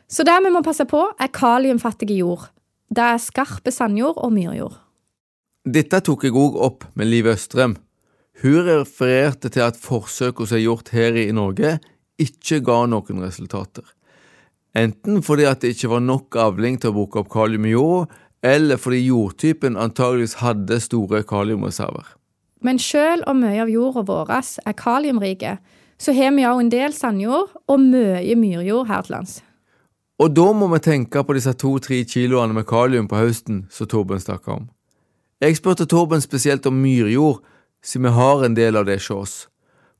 Så 0.09 0.23
det 0.23 0.39
vi 0.47 0.53
må 0.53 0.63
passe 0.63 0.85
på, 0.85 1.09
er 1.21 1.27
kaliumfattige 1.27 2.19
jord. 2.19 2.51
Det 2.89 3.03
er 3.03 3.17
skarpe 3.17 3.71
sandjord 3.71 4.17
og 4.17 4.33
myrjord. 4.33 4.77
Dette 5.67 5.99
tok 6.01 6.25
jeg 6.25 6.37
òg 6.39 6.61
opp 6.63 6.85
med 6.95 7.09
Liv 7.11 7.27
Østrem. 7.27 7.75
Hun 8.43 8.69
refererte 8.69 9.49
til 9.49 9.65
at 9.65 9.79
forsøk 9.81 10.45
som 10.45 10.59
er 10.59 10.63
gjort 10.63 10.93
her 10.95 11.17
i 11.19 11.33
Norge, 11.35 11.79
ikke 12.19 12.61
ga 12.63 12.85
noen 12.87 13.25
resultater. 13.25 13.83
Enten 14.77 15.23
fordi 15.25 15.47
at 15.49 15.63
det 15.65 15.73
ikke 15.75 15.91
var 15.91 16.05
nok 16.05 16.37
avling 16.39 16.77
til 16.79 16.93
å 16.93 16.97
bruke 17.01 17.23
opp 17.23 17.33
kalium 17.33 17.67
i 17.67 17.73
jorda, 17.73 18.13
eller 18.47 18.79
fordi 18.79 19.01
jordtypen 19.07 19.77
antageligvis 19.77 20.39
hadde 20.43 20.81
store 20.81 21.23
kaliumreserver. 21.27 22.15
Men 22.63 22.79
selv 22.79 23.27
om 23.27 23.43
mye 23.43 23.63
av 23.63 23.71
jorda 23.71 24.05
vår 24.07 24.31
er 24.33 24.77
kaliumrike, 24.79 25.57
så 25.99 26.13
har 26.13 26.33
vi 26.37 26.45
òg 26.45 26.61
en 26.61 26.71
del 26.73 26.93
sandjord 26.93 27.53
og 27.67 27.81
mye 27.81 28.37
myrjord 28.37 28.89
her 28.89 29.03
til 29.03 29.17
lands. 29.17 29.43
Og 30.19 30.33
da 30.33 30.47
må 30.57 30.69
vi 30.73 30.81
tenke 30.81 31.23
på 31.25 31.37
disse 31.37 31.53
to-tre 31.61 32.03
kiloene 32.09 32.57
med 32.57 32.65
kalium 32.69 33.09
på 33.09 33.19
høsten 33.21 33.67
som 33.71 33.89
Torben 33.89 34.21
snakka 34.21 34.55
om. 34.61 34.69
Jeg 35.41 35.59
spurte 35.59 35.85
Torben 35.87 36.23
spesielt 36.25 36.67
om 36.67 36.79
myrjord, 36.81 37.43
siden 37.85 38.09
vi 38.09 38.15
har 38.17 38.45
en 38.45 38.57
del 38.57 38.77
av 38.77 38.87
det 38.89 38.97
hos 39.03 39.11
oss. 39.11 39.35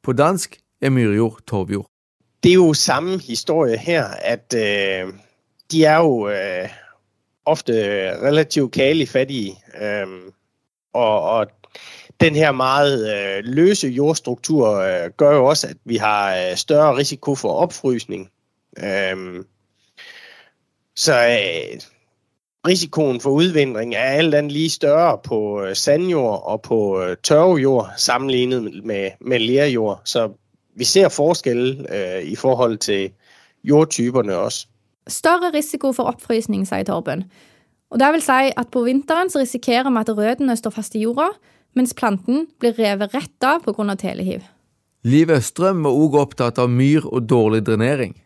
På 0.03 0.13
dansk 0.17 0.57
er 0.81 0.91
myrjord 0.91 1.43
torvjord. 1.47 1.87
Det 2.43 2.51
er 2.51 2.61
jo 2.61 2.73
samme 2.73 3.19
historie 3.21 3.77
her, 3.77 4.05
at 4.23 4.55
øh, 4.57 5.13
de 5.73 5.85
er 5.85 5.99
jo 5.99 6.29
øh, 6.29 6.69
ofte 7.47 7.73
relativt 8.23 8.73
kalifattige, 8.73 9.57
øh, 9.81 10.07
og, 10.93 11.23
og 11.23 11.47
den 12.21 12.35
her 12.35 12.53
meget 12.53 13.17
øh, 13.17 13.45
løse 13.45 13.89
jordstruktur 13.89 14.71
øh, 14.71 15.11
gør 15.17 15.37
jo 15.37 15.47
også, 15.47 15.67
at 15.67 15.77
vi 15.85 15.97
har 15.97 16.37
øh, 16.37 16.57
større 16.57 16.97
risiko 16.97 17.35
for 17.35 17.53
opfrysning. 17.53 18.31
Øh, 18.79 19.45
så 20.97 21.13
øh, 21.15 21.81
risikoen 22.67 23.21
for 23.21 23.31
udvindring 23.31 23.95
er 23.95 24.01
alt 24.01 24.35
andet 24.35 24.53
lige 24.53 24.71
større 24.71 25.19
på 25.25 25.63
øh, 25.63 25.77
sandjord 25.77 26.43
og 26.45 26.63
på 26.63 27.03
øh, 27.03 27.17
tørvejord 27.23 27.91
sammenlignet 27.97 28.85
med, 28.85 29.11
med 29.21 29.39
lerjord. 29.39 30.01
Så 30.05 30.33
vi 30.77 30.85
ser 30.85 31.09
forskelle 31.09 31.97
øh, 31.97 32.23
i 32.23 32.37
forhold 32.37 32.79
til 32.79 33.11
jordtyperne 33.65 34.37
også. 34.37 34.67
Større 35.07 35.53
risiko 35.55 35.93
for 35.95 36.11
oppfrysning, 36.11 36.65
sier 36.67 36.87
Torben. 36.87 37.27
Og 37.95 38.01
det 38.03 38.09
vil 38.17 38.25
si 38.25 38.51
at 38.51 38.73
på 38.75 38.83
vinteren 38.87 39.31
så 39.31 39.43
risikerer 39.43 39.93
vi 39.93 40.03
at 40.03 40.11
røttene 40.11 40.57
står 40.59 40.75
fast 40.75 40.97
i 40.99 41.05
jorda, 41.05 41.31
mens 41.79 41.95
planten 41.95 42.47
blir 42.61 42.75
revet 42.79 43.15
rett 43.15 43.47
av 43.47 43.63
pga. 43.63 43.97
telehiv. 43.97 44.43
Liv 45.07 45.31
Østrøm 45.31 45.85
var 45.85 45.95
òg 45.95 46.17
opptatt 46.19 46.59
av 46.59 46.71
myr 46.71 47.07
og 47.07 47.29
dårlig 47.31 47.63
drenering. 47.69 48.17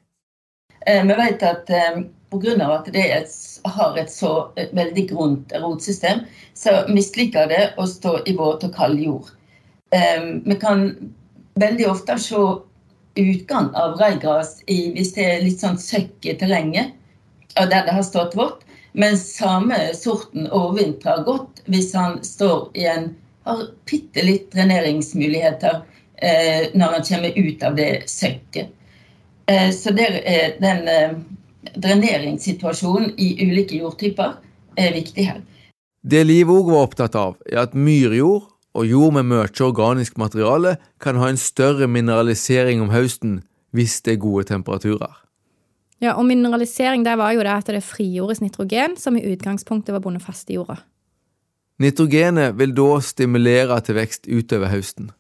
Eh, 0.87 1.03
vi 1.05 1.15
vet 1.19 1.43
at 1.43 1.69
eh, 1.69 2.01
pga. 2.33 2.55
at 2.73 2.89
det 2.93 3.05
et, 3.13 3.37
har 3.67 3.99
et 3.99 4.11
så 4.11 4.49
et 4.57 4.73
veldig 4.73 5.09
grunt 5.11 5.53
rotsystem, 5.61 6.25
så 6.55 6.87
misliker 6.89 7.49
det 7.49 7.75
å 7.77 7.85
stå 7.85 8.23
i 8.25 8.37
våt 8.37 8.65
og 8.65 8.73
kald 8.75 8.99
jord. 8.99 9.29
Eh, 9.93 10.41
vi 10.47 10.57
kan 10.57 10.95
veldig 11.61 11.91
ofte 11.91 12.19
se 12.19 12.41
utgang 13.19 13.71
av 13.75 13.99
reigras 14.01 14.61
hvis 14.67 15.15
det 15.17 15.25
er 15.27 15.45
litt 15.45 15.63
sånn 15.63 15.79
søkk 15.81 16.27
i 16.29 16.37
terrenget, 16.39 16.93
der 17.57 17.87
det 17.87 17.95
har 17.95 18.07
stått 18.07 18.37
vått. 18.39 18.63
Men 18.93 19.19
samme 19.19 19.79
sorten 19.95 20.49
overvintrer 20.51 21.25
godt 21.27 21.63
hvis 21.71 21.93
han 21.95 22.19
står 22.27 22.71
i 22.79 22.87
en 22.91 23.11
har 23.47 23.67
bitte 23.91 24.25
litt 24.25 24.51
dreneringsmuligheter 24.53 25.81
eh, 26.17 26.69
når 26.75 26.97
han 26.97 27.07
kommer 27.09 27.39
ut 27.39 27.63
av 27.63 27.77
det 27.79 27.91
søkket. 28.11 28.73
Eh, 29.47 29.71
så 29.75 29.95
der 29.97 30.21
er 30.21 30.57
den 30.61 30.89
eh, 30.89 31.15
dreneringssituasjonen 31.75 33.15
i 33.17 33.33
ulike 33.43 33.81
jordtyper 33.81 34.37
er 34.77 34.95
viktig 34.95 35.27
her. 35.31 35.41
Det 36.01 36.23
Liv 36.25 36.51
òg 36.51 36.71
var 36.73 36.87
opptatt 36.89 37.17
av, 37.19 37.37
er 37.49 37.65
at 37.67 37.77
myrjord 37.77 38.50
og 38.75 38.87
jord 38.87 39.17
med 39.17 39.27
mye 39.31 39.49
organisk 39.67 40.19
materiale 40.19 40.77
kan 41.03 41.19
ha 41.19 41.31
en 41.31 41.41
større 41.41 41.89
mineralisering 41.91 42.83
om 42.83 42.93
høsten 42.95 43.41
hvis 43.75 44.01
det 44.07 44.17
er 44.17 44.23
gode 44.23 44.47
temperaturer. 44.51 45.13
Ja, 46.01 46.15
og 46.17 46.25
mineralisering 46.27 47.05
det 47.05 47.17
var 47.21 47.35
jo 47.37 47.45
det 47.45 47.53
at 47.53 47.69
det 47.75 47.85
frigjordes 47.85 48.41
nitrogen, 48.41 48.97
som 48.97 49.19
i 49.19 49.27
utgangspunktet 49.35 49.93
var 49.93 50.01
bundet 50.01 50.25
fast 50.25 50.49
i 50.51 50.57
jorda. 50.57 50.79
Nitrogenet 51.81 52.57
vil 52.59 52.73
da 52.77 52.89
stimulere 53.05 53.79
til 53.85 53.97
vekst 53.97 54.29
utover 54.29 54.73
høsten. 54.73 55.11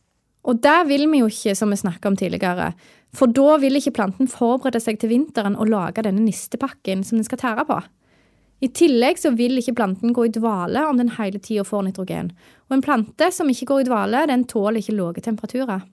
Og 0.44 0.60
det 0.64 0.78
vil 0.88 1.04
vi 1.12 1.20
jo 1.20 1.28
ikke, 1.28 1.54
som 1.56 1.72
vi 1.72 1.76
snakka 1.76 2.08
om 2.08 2.16
tidligere, 2.16 2.72
for 3.12 3.32
da 3.32 3.58
vil 3.60 3.76
ikke 3.76 3.92
planten 3.96 4.28
forberede 4.30 4.80
seg 4.80 5.00
til 5.00 5.12
vinteren 5.12 5.56
og 5.58 5.68
lage 5.68 6.04
denne 6.06 6.24
nistepakken 6.24 7.04
som 7.04 7.20
den 7.20 7.28
skal 7.28 7.40
tære 7.42 7.66
på. 7.68 7.80
I 8.60 8.68
tillegg 8.76 9.16
så 9.16 9.32
vil 9.32 9.56
ikke 9.56 9.72
planten 9.78 10.12
gå 10.12 10.26
i 10.28 10.32
dvale 10.34 10.82
om 10.84 10.98
den 11.00 11.14
hele 11.16 11.40
tida 11.40 11.64
får 11.64 11.86
nitrogen, 11.86 12.28
og 12.68 12.76
en 12.76 12.84
plante 12.84 13.30
som 13.32 13.48
ikke 13.48 13.70
går 13.70 13.80
i 13.80 13.86
dvale, 13.88 14.26
den 14.28 14.44
tåler 14.44 14.82
ikke 14.82 14.96
lave 14.98 15.24
temperaturer. 15.24 15.86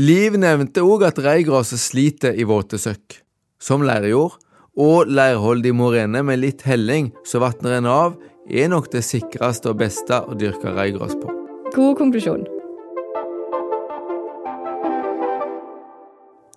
Liv 0.00 0.38
nevnte 0.40 0.84
òg 0.86 1.04
at 1.10 1.20
reigraset 1.20 1.82
sliter 1.82 2.38
i 2.38 2.46
våte 2.48 2.80
søkk, 2.80 3.18
som 3.60 3.84
leirjord, 3.84 4.38
og 4.80 5.10
leirholdig 5.10 5.74
morene 5.76 6.22
med 6.24 6.40
litt 6.40 6.64
helling 6.64 7.10
så 7.26 7.42
vatner 7.42 7.76
en 7.80 7.90
av, 7.90 8.16
er 8.48 8.70
nok 8.72 8.88
det 8.94 9.04
sikreste 9.04 9.74
og 9.74 9.82
beste 9.82 10.22
å 10.24 10.38
dyrke 10.38 10.72
reigras 10.72 11.12
på. 11.18 11.28
God 11.74 11.98
konklusjon. 12.00 12.46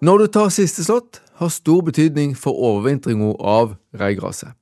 Når 0.04 0.20
du 0.20 0.32
tar 0.36 0.50
siste 0.54 0.86
slått, 0.88 1.20
har 1.42 1.52
stor 1.52 1.84
betydning 1.84 2.38
for 2.40 2.56
overvintringa 2.56 3.36
av 3.40 3.76
reigraset. 4.00 4.54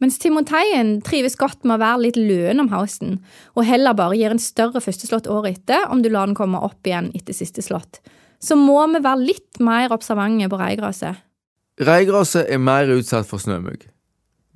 Mens 0.00 0.16
timoteien 0.20 0.94
trives 1.04 1.36
godt 1.36 1.66
med 1.68 1.76
å 1.76 1.82
være 1.82 2.02
litt 2.06 2.18
løen 2.18 2.62
om 2.62 2.70
høsten, 2.72 3.18
og 3.52 3.66
heller 3.68 3.96
bare 3.96 4.16
gir 4.16 4.32
en 4.32 4.40
større 4.40 4.80
førsteslått 4.80 5.28
året 5.28 5.58
etter 5.58 5.90
om 5.92 6.00
du 6.00 6.08
lar 6.08 6.30
den 6.30 6.38
komme 6.38 6.60
opp 6.64 6.88
igjen 6.88 7.10
etter 7.16 7.36
siste 7.36 7.64
slått, 7.64 8.00
så 8.40 8.56
må 8.56 8.80
vi 8.94 9.02
være 9.04 9.26
litt 9.26 9.60
mer 9.60 9.92
observante 9.92 10.48
på 10.48 10.60
reigraset. 10.60 11.20
Reigraset 11.80 12.48
er 12.48 12.60
mer 12.60 12.88
utsatt 12.96 13.28
for 13.28 13.40
snømugg. 13.40 13.84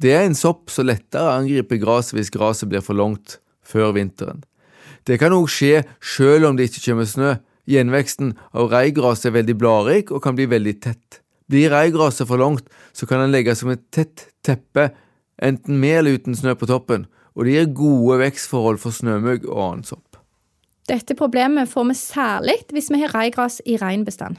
Det 0.00 0.12
er 0.16 0.24
en 0.24 0.36
sopp 0.36 0.72
som 0.72 0.88
lettere 0.88 1.36
angriper 1.36 1.78
gresset 1.80 2.16
hvis 2.16 2.32
gresset 2.32 2.72
blir 2.72 2.82
for 2.84 2.96
langt 2.96 3.38
før 3.64 3.92
vinteren. 3.96 4.42
Det 5.04 5.20
kan 5.20 5.36
òg 5.36 5.50
skje 5.52 5.84
selv 6.00 6.48
om 6.48 6.56
det 6.56 6.70
ikke 6.70 6.88
kommer 6.88 7.08
snø, 7.08 7.34
Gjenveksten 7.64 8.34
av 8.52 8.68
reigras 8.72 9.24
er 9.24 9.32
veldig 9.38 9.54
bladrik 9.56 10.10
og 10.12 10.20
kan 10.24 10.36
bli 10.36 10.44
veldig 10.50 10.74
tett. 10.84 11.20
Blir 11.48 11.72
reigraset 11.72 12.28
for 12.28 12.40
langt, 12.40 12.66
så 12.92 13.08
kan 13.08 13.22
den 13.22 13.32
legges 13.32 13.62
som 13.62 13.72
et 13.72 13.84
tett 13.92 14.28
teppe, 14.44 14.90
enten 15.42 15.80
med 15.80 15.98
eller 15.98 16.18
uten 16.18 16.36
snø 16.36 16.54
på 16.58 16.68
toppen, 16.70 17.06
og 17.34 17.46
det 17.46 17.56
gir 17.56 17.70
gode 17.76 18.18
vekstforhold 18.22 18.80
for 18.82 18.94
snømugg 18.94 19.46
og 19.48 19.60
annen 19.66 19.86
sopp. 19.88 20.18
Dette 20.88 21.16
problemet 21.16 21.70
får 21.70 21.86
vi 21.88 21.96
særlig 21.98 22.58
hvis 22.74 22.90
vi 22.92 23.00
har 23.00 23.14
reigras 23.16 23.60
i 23.64 23.78
reinbestand. 23.80 24.36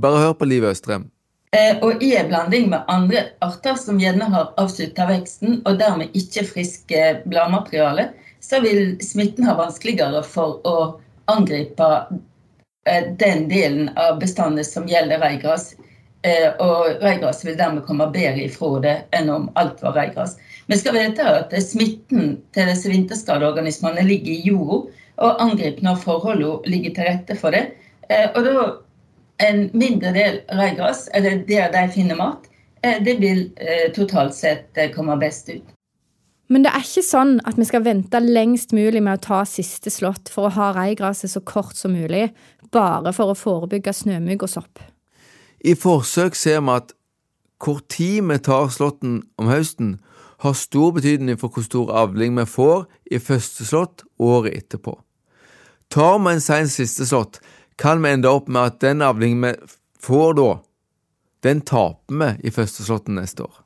Bare 0.00 0.22
hør 0.22 0.36
på 0.38 0.46
Liv 0.46 0.64
Østrem. 0.64 1.10
Eh, 1.50 1.76
og 1.82 2.02
i 2.02 2.12
en 2.14 2.28
blanding 2.30 2.68
med 2.70 2.86
andre 2.88 3.24
arter 3.42 3.74
som 3.74 3.98
gjerne 3.98 4.28
har 4.30 4.52
avslutta 4.60 5.08
veksten, 5.10 5.60
og 5.66 5.80
dermed 5.82 6.14
ikke 6.14 6.46
friske 6.46 7.04
bladmateriale, 7.26 8.12
så 8.40 8.62
vil 8.62 8.94
smitten 9.02 9.48
ha 9.48 9.56
vanskeligere 9.58 10.22
for 10.24 10.62
å 10.64 10.76
angripe 11.30 11.90
Eh, 12.86 13.12
den 13.16 13.48
delen 13.48 13.90
av 13.96 14.18
bestanden 14.18 14.64
som 14.64 14.88
gjelder 14.88 15.20
reigras. 15.20 15.74
Eh, 16.22 16.50
og 16.60 17.00
reigras 17.00 17.40
vil 17.46 17.56
dermed 17.56 17.86
komme 17.86 18.10
bedre 18.12 18.44
ifra 18.44 18.74
det 18.84 18.96
enn 19.16 19.30
om 19.32 19.46
alt 19.60 19.80
var 19.80 19.96
reigras. 19.96 20.34
Vi 20.68 20.76
skal 20.76 20.98
vite 20.98 21.24
at 21.24 21.54
smitten 21.64 22.34
til 22.52 22.68
disse 22.68 22.92
vinterskadeorganismene 22.92 24.04
ligger 24.04 24.34
i 24.34 24.50
jorda, 24.50 24.82
og 25.24 25.40
angriper 25.40 25.84
når 25.84 26.02
forholdene 26.04 26.68
ligger 26.68 26.94
til 26.96 27.08
rette 27.08 27.36
for 27.40 27.56
det. 27.56 27.70
Eh, 28.12 28.28
og 28.34 28.44
da 28.44 28.68
en 29.40 29.66
mindre 29.72 30.12
del 30.12 30.40
reigras, 30.52 31.06
eller 31.16 31.40
der 31.48 31.72
de 31.72 31.86
finner 31.94 32.20
mat, 32.20 32.44
det 32.80 33.14
vil 33.20 33.42
totalt 33.96 34.32
sett 34.36 34.76
komme 34.94 35.16
best 35.20 35.48
ut. 35.48 35.64
Men 36.50 36.64
det 36.64 36.72
er 36.74 36.84
ikke 36.84 37.04
sånn 37.06 37.34
at 37.48 37.56
vi 37.60 37.66
skal 37.68 37.84
vente 37.84 38.20
lengst 38.20 38.72
mulig 38.76 39.00
med 39.04 39.20
å 39.20 39.24
ta 39.26 39.42
siste 39.48 39.92
slått 39.92 40.32
for 40.32 40.48
å 40.48 40.54
ha 40.56 40.70
reigraset 40.76 41.32
så 41.32 41.40
kort 41.46 41.76
som 41.78 41.92
mulig, 41.96 42.26
bare 42.72 43.12
for 43.16 43.32
å 43.32 43.38
forebygge 43.38 43.94
snømugg 43.96 44.48
og 44.48 44.52
sopp. 44.58 44.82
I 45.60 45.74
forsøk 45.76 46.34
ser 46.38 46.60
vi 46.64 46.76
at 46.78 46.94
hvor 47.60 47.82
tid 47.92 48.24
vi 48.24 48.38
tar 48.40 48.70
slåtten 48.72 49.20
om 49.36 49.50
høsten, 49.50 49.98
har 50.40 50.56
stor 50.56 50.94
betydning 50.96 51.36
for 51.36 51.52
hvor 51.52 51.64
stor 51.66 51.90
avling 51.92 52.32
vi 52.38 52.46
får 52.48 52.86
i 53.12 53.18
første 53.20 53.66
slått 53.68 54.06
året 54.16 54.56
etterpå. 54.56 54.94
Tar 55.92 56.16
vi 56.18 56.32
en 56.32 56.40
sein 56.40 56.70
siste 56.72 57.04
slått, 57.06 57.42
kan 57.76 58.00
vi 58.00 58.14
ende 58.14 58.30
opp 58.30 58.48
med 58.48 58.62
at 58.62 58.80
den 58.80 59.04
avlingen 59.04 59.44
vi 59.44 59.52
får 60.00 60.38
da, 60.38 60.50
den 61.44 61.60
taper 61.60 62.16
vi 62.22 62.48
i 62.48 62.54
første 62.54 62.86
slåtten 62.86 63.20
neste 63.20 63.44
år. 63.44 63.60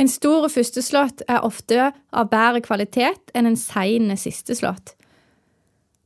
En 0.00 0.08
stor 0.08 0.46
førsteslått 0.48 1.26
er 1.28 1.42
ofte 1.44 1.90
av 1.90 2.30
bedre 2.30 2.62
kvalitet 2.64 3.34
enn 3.36 3.50
en 3.50 3.58
sein 3.60 4.14
siste 4.16 4.56
slått. 4.56 4.94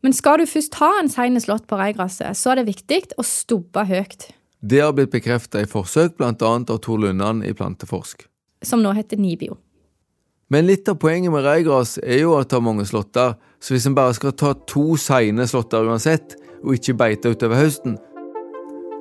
Men 0.04 0.12
skal 0.12 0.42
du 0.42 0.44
først 0.44 0.74
ha 0.82 0.90
en 1.00 1.08
sein 1.08 1.40
slått 1.40 1.64
på 1.64 1.78
reigrasset, 1.80 2.36
så 2.36 2.52
er 2.52 2.60
det 2.60 2.68
viktig 2.68 3.16
å 3.16 3.24
stubbe 3.24 3.86
høyt. 3.88 4.28
Det 4.60 4.82
har 4.84 4.92
blitt 4.96 5.12
bekreftet 5.12 5.64
i 5.64 5.68
forsøk, 5.68 6.18
bl.a. 6.18 6.32
av 6.36 6.78
Tor 6.84 7.00
Lundan 7.00 7.40
i 7.44 7.54
Planteforsk. 7.56 8.26
Som 8.64 8.84
nå 8.84 8.92
heter 8.96 9.20
Nibio. 9.20 9.56
Men 10.52 10.68
litt 10.68 10.88
av 10.92 10.98
poenget 11.00 11.32
med 11.32 11.44
reigras 11.44 11.96
er 12.04 12.20
jo 12.20 12.34
at 12.36 12.50
det 12.50 12.58
har 12.58 12.64
mange 12.64 12.84
slåtter, 12.88 13.38
så 13.60 13.72
hvis 13.72 13.86
en 13.88 13.96
bare 13.96 14.12
skal 14.16 14.34
ta 14.36 14.52
to 14.68 14.98
seine 15.00 15.46
slåtter 15.48 15.88
uansett, 15.88 16.36
og 16.60 16.76
ikke 16.76 16.96
beite 17.00 17.32
utover 17.32 17.60
høsten, 17.60 17.96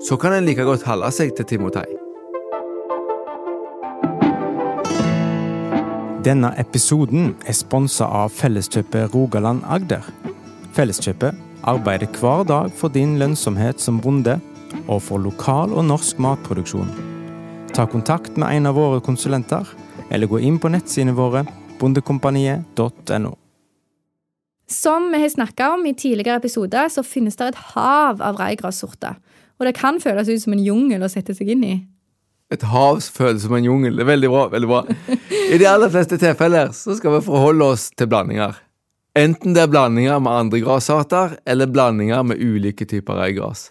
så 0.03 0.15
kan 0.19 0.35
en 0.35 0.47
like 0.47 0.63
godt 0.67 0.87
holde 0.87 1.11
seg 1.15 1.35
til 1.35 1.47
timotei. 1.51 1.85
Denne 6.23 6.53
episoden 6.59 7.33
er 7.43 7.55
sponsa 7.59 8.07
av 8.23 8.31
Felleskjøpet 8.31 9.11
Rogaland 9.11 9.67
Agder. 9.67 10.07
Felleskjøpet 10.73 11.37
arbeider 11.69 12.09
hver 12.17 12.47
dag 12.49 12.71
for 12.73 12.89
din 12.89 13.19
lønnsomhet 13.21 13.81
som 13.81 13.99
bonde, 14.01 14.39
og 14.89 15.03
for 15.05 15.21
lokal 15.21 15.73
og 15.77 15.85
norsk 15.85 16.17
matproduksjon. 16.23 16.89
Ta 17.77 17.85
kontakt 17.85 18.39
med 18.41 18.55
en 18.55 18.69
av 18.71 18.77
våre 18.77 19.01
konsulenter, 19.05 19.69
eller 20.09 20.29
gå 20.29 20.41
inn 20.41 20.57
på 20.61 20.71
nettsidene 20.73 21.13
våre 21.17 21.45
bondekompaniet.no. 21.77 23.35
Som 24.69 25.11
vi 25.13 25.21
har 25.21 25.29
snakka 25.29 25.69
om 25.75 25.85
i 25.85 25.93
tidligere 25.93 26.41
episoder, 26.41 26.89
så 26.89 27.05
finnes 27.05 27.37
det 27.37 27.51
et 27.51 27.63
hav 27.75 28.21
av 28.25 28.41
reigrassorter. 28.41 29.19
Og 29.61 29.69
det 29.69 29.77
kan 29.77 30.01
føles 30.01 30.29
ut 30.31 30.41
som 30.41 30.57
en 30.57 30.65
jungel 30.65 31.05
å 31.05 31.11
sette 31.11 31.37
seg 31.37 31.53
inn 31.53 31.65
i. 31.67 31.75
Et 32.53 32.65
hav 32.65 33.01
føles 33.13 33.45
som 33.45 33.53
en 33.53 33.65
jungel. 33.65 33.93
Det 33.97 34.07
er 34.07 34.13
veldig 34.15 34.29
bra. 34.33 34.47
veldig 34.49 34.69
bra. 34.69 34.83
I 35.53 35.61
de 35.61 35.69
aller 35.69 35.93
fleste 35.93 36.17
tilfeller 36.21 36.73
så 36.73 36.97
skal 36.97 37.19
vi 37.19 37.25
forholde 37.29 37.73
oss 37.75 37.91
til 37.93 38.09
blandinger. 38.09 38.57
Enten 39.13 39.53
det 39.53 39.61
er 39.61 39.69
blandinger 39.69 40.17
med 40.25 40.33
andre 40.33 40.59
grasarter, 40.63 41.35
eller 41.45 41.69
blandinger 41.69 42.23
med 42.25 42.39
ulike 42.41 42.85
typer 42.89 43.19
reigras. 43.21 43.67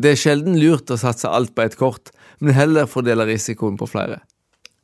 Det 0.00 0.10
er 0.10 0.18
sjelden 0.18 0.56
lurt 0.58 0.90
å 0.90 0.98
satse 0.98 1.30
alt 1.30 1.52
på 1.54 1.62
ett 1.62 1.76
kort, 1.78 2.10
men 2.40 2.56
heller 2.56 2.88
fordele 2.90 3.28
risikoen 3.28 3.76
på 3.78 3.86
flere. 3.86 4.18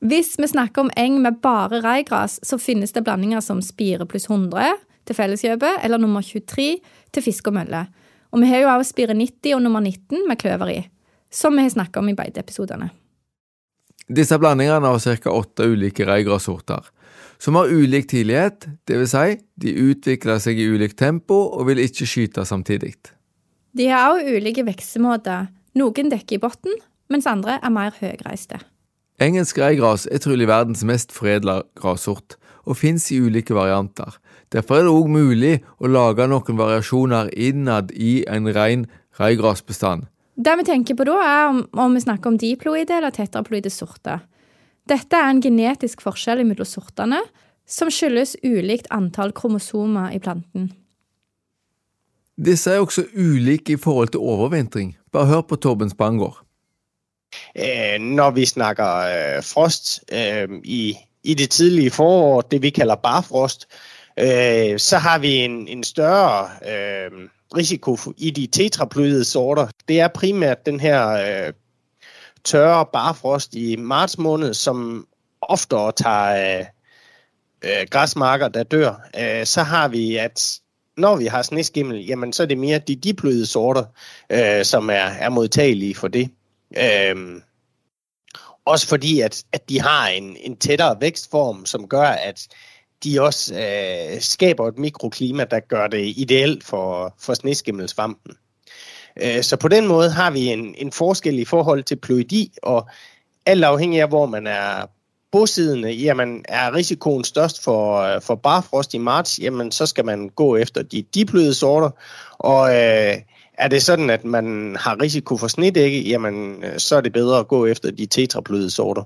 Hvis 0.07 0.37
vi 0.39 0.47
snakker 0.47 0.85
om 0.85 0.93
eng 0.95 1.17
med 1.25 1.41
bare 1.43 1.81
reigras, 1.83 2.37
så 2.47 2.61
finnes 2.63 2.95
det 2.95 3.03
blandinger 3.03 3.43
som 3.43 3.63
Spire 3.65 4.07
pluss 4.07 4.29
100 4.29 4.77
til 5.09 5.19
Felleskjøpet, 5.19 5.81
eller 5.83 5.99
nummer 5.99 6.23
23 6.23 6.69
til 7.17 7.25
Fisk 7.25 7.49
og 7.51 7.57
mølle. 7.59 7.87
Og 8.31 8.45
vi 8.45 8.53
har 8.53 8.63
jo 8.63 8.71
også 8.71 8.93
Spire 8.93 9.17
90 9.19 9.57
og 9.57 9.65
nummer 9.65 9.83
19 9.83 10.29
med 10.29 10.39
kløver 10.39 10.75
i, 10.77 10.79
som 11.33 11.59
vi 11.59 11.67
har 11.67 11.75
snakket 11.75 12.03
om 12.05 12.13
i 12.13 12.17
beiteepisodene. 12.19 12.93
Disse 14.07 14.39
blandingene 14.39 14.87
har 14.87 15.19
ca. 15.23 15.33
åtte 15.33 15.67
ulike 15.67 16.07
reigrassorter 16.07 16.93
som 17.39 17.55
har 17.55 17.69
ulik 17.69 18.09
tidlighet, 18.11 18.67
dvs. 18.89 19.13
Si, 19.13 19.37
de 19.61 19.75
utvikler 19.91 20.41
seg 20.43 20.61
i 20.61 20.69
ulikt 20.71 20.99
tempo 21.01 21.37
og 21.53 21.69
vil 21.71 21.83
ikke 21.85 22.09
skyte 22.09 22.47
samtidig. 22.49 22.95
De 23.77 23.91
har 23.93 24.15
også 24.15 24.39
ulike 24.39 24.65
vekstmåter. 24.67 25.51
Noen 25.77 26.09
dekker 26.13 26.39
i 26.39 26.41
bunnen, 26.41 26.81
mens 27.13 27.29
andre 27.29 27.59
er 27.61 27.73
mer 27.73 27.93
høyreiste. 27.99 28.63
Engelsk 29.21 29.59
reigras 29.61 30.07
er 30.09 30.21
trolig 30.21 30.49
verdens 30.49 30.85
mest 30.89 31.13
foredla 31.13 31.63
grassort, 31.77 32.37
og 32.65 32.77
fins 32.81 33.11
i 33.13 33.21
ulike 33.21 33.55
varianter. 33.57 34.17
Derfor 34.53 34.81
er 34.81 34.87
det 34.87 34.95
òg 34.97 35.09
mulig 35.13 35.55
å 35.79 35.91
lage 35.91 36.27
noen 36.29 36.59
variasjoner 36.59 37.31
innad 37.33 37.93
i 37.93 38.25
en 38.29 38.49
ren 38.53 38.87
reigrasbestand. 39.21 40.09
Det 40.37 40.53
vi 40.61 40.65
tenker 40.69 40.97
på 40.99 41.05
da, 41.09 41.17
er 41.25 41.45
om, 41.49 41.61
om 41.73 41.95
vi 41.97 42.05
snakker 42.05 42.31
om 42.33 42.39
diploide 42.39 42.99
eller 42.99 43.15
tetraploide 43.15 43.73
sorter. 43.73 44.21
Dette 44.87 45.19
er 45.19 45.31
en 45.33 45.43
genetisk 45.43 46.05
forskjell 46.05 46.45
mellom 46.45 46.69
sortene, 46.69 47.23
som 47.67 47.89
skyldes 47.91 48.37
ulikt 48.45 48.87
antall 48.95 49.33
kromosomer 49.35 50.13
i 50.15 50.21
planten. 50.23 50.69
Disse 52.37 52.75
er 52.75 52.85
også 52.85 53.07
ulike 53.17 53.75
i 53.75 53.81
forhold 53.81 54.13
til 54.13 54.21
overvintring. 54.21 54.93
Bare 55.13 55.27
hør 55.27 55.47
på 55.49 55.57
Torben 55.57 55.91
Spangård. 55.91 56.43
Eh, 57.57 57.97
når 58.01 58.31
vi 58.37 58.45
snakker 58.47 59.09
eh, 59.09 59.43
frost 59.43 60.05
eh, 60.13 60.47
i, 60.63 60.95
i 61.25 61.35
det 61.35 61.51
tidlige 61.51 61.91
forår, 61.91 62.43
det 62.53 62.63
vi 62.63 62.71
kaller 62.71 63.01
barfrost, 63.01 63.67
øh, 64.21 64.79
så 64.79 64.99
har 64.99 65.19
vi 65.19 65.33
en, 65.45 65.69
en 65.69 65.85
større 65.85 66.51
øh, 66.69 67.29
risiko 67.57 67.97
i 68.17 68.31
de 68.31 68.47
tetraploide 68.47 69.25
sorter. 69.25 69.67
Det 69.89 70.01
er 70.01 70.09
primært 70.09 70.67
den 70.67 70.81
her 70.81 71.09
øh, 71.09 71.53
tørre 72.45 72.87
barfrost 72.93 73.55
i 73.55 73.77
marts 73.77 74.19
måned, 74.19 74.55
som 74.55 75.07
oftere 75.43 75.93
tager 75.93 76.59
øh, 76.59 76.67
øh, 77.65 77.87
græsmarker, 77.91 78.49
der 78.49 78.63
dør. 78.63 79.09
Øh, 79.21 79.47
så 79.47 79.63
har 79.63 79.89
vi, 79.89 80.17
at 80.17 80.61
når 80.97 81.17
vi 81.17 81.27
har 81.27 81.43
sneskimmel, 81.43 82.07
jamen 82.07 82.33
så 82.33 82.43
er 82.43 82.47
det 82.47 82.59
mere 82.59 82.79
de 82.79 82.97
diploide 82.97 83.47
sorter, 83.47 83.85
øh, 84.31 84.65
som 84.65 84.91
er, 84.91 84.95
er 84.95 85.29
modtagelige 85.29 85.95
for 85.95 86.09
det. 86.09 86.31
Øh, 86.77 87.41
også 88.65 88.89
fordi, 88.89 89.21
at, 89.21 89.45
at 89.53 89.69
de 89.69 89.81
har 89.81 90.09
en, 90.09 90.37
en 90.41 90.57
tættere 90.57 90.97
vækstform, 91.01 91.67
som 91.67 91.89
gør, 91.89 92.09
at 92.09 92.49
de 93.05 93.23
også 93.23 93.55
øh, 93.55 94.21
skaber 94.21 94.69
et 94.69 94.79
mikroklima, 94.79 95.45
der 95.45 95.61
gør 95.61 95.87
det 95.87 96.13
ideelt 96.17 96.65
for, 96.65 97.15
for 97.21 97.35
sneskimmelsvampen. 97.35 98.33
Øh, 99.23 99.43
så 99.43 99.57
på 99.57 99.69
den 99.69 99.87
måde 99.87 100.11
har 100.11 100.31
vi 100.31 100.47
en, 100.47 100.75
en 100.79 100.93
forskel 100.93 101.39
i 101.39 101.45
forhold 101.45 101.83
til 101.83 101.97
ploidi, 101.97 102.53
og 102.63 102.89
alt 103.47 103.65
afhængig 103.65 104.01
af, 104.01 104.09
hvor 104.09 104.27
man 104.27 104.47
er 104.47 104.87
bosiddende, 105.33 105.91
jamen 105.93 106.45
er 106.49 106.75
risikoen 106.75 107.25
størst 107.25 107.65
for, 107.65 108.01
øh, 108.01 108.23
for 108.23 108.35
barfrost 108.35 108.95
i 108.95 108.99
marts, 108.99 109.39
jamen 109.39 109.73
så 109.73 109.87
skal 109.87 110.05
man 110.05 110.29
gå 110.29 110.57
efter 110.57 110.83
de 110.83 111.03
diploide 111.03 111.55
sorter, 111.55 111.91
og 112.39 112.69
øh, 112.69 113.15
er 113.59 113.69
det 113.69 113.83
sådan, 113.83 114.11
at 114.11 114.25
man 114.25 114.77
har 114.81 115.03
risiko 115.03 115.37
for 115.37 115.49
snedække, 115.49 116.01
jamen 116.01 116.65
øh, 116.65 116.79
så 116.79 116.97
er 116.97 117.01
det 117.01 117.13
bedre 117.13 117.39
at 117.39 117.49
gå 117.49 117.67
efter 117.67 117.91
de 117.91 118.07
tetraploide 118.07 118.71
sorter. 118.71 119.03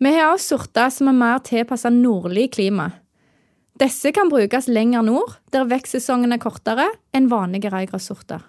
Vi 0.00 0.08
har 0.08 0.32
også 0.32 0.48
sorter 0.48 0.88
som 0.88 1.06
er 1.06 1.12
mer 1.12 1.38
tilpassa 1.38 1.88
nordlig 1.88 2.50
klima. 2.50 2.90
Disse 3.80 4.12
kan 4.14 4.28
brukes 4.30 4.68
lenger 4.70 5.02
nord, 5.02 5.32
der 5.50 5.66
vekstsesongen 5.66 6.30
er 6.30 6.38
kortere 6.38 6.86
enn 7.10 7.26
vanlige 7.26 7.72
reigrassorter. 7.74 8.44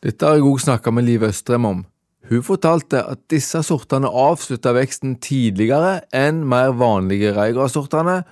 Dette 0.00 0.24
har 0.24 0.38
jeg 0.38 0.46
òg 0.48 0.62
snakka 0.62 0.92
med 0.94 1.04
Liv 1.04 1.26
Østrem 1.28 1.66
om. 1.68 1.82
Hun 2.30 2.44
fortalte 2.46 3.02
at 3.12 3.20
disse 3.28 3.60
sortene 3.66 4.08
avslutta 4.08 4.72
veksten 4.72 5.18
tidligere 5.20 5.98
enn 6.16 6.40
mer 6.48 6.72
vanlige 6.80 7.34
reigrassortene, 7.36 8.22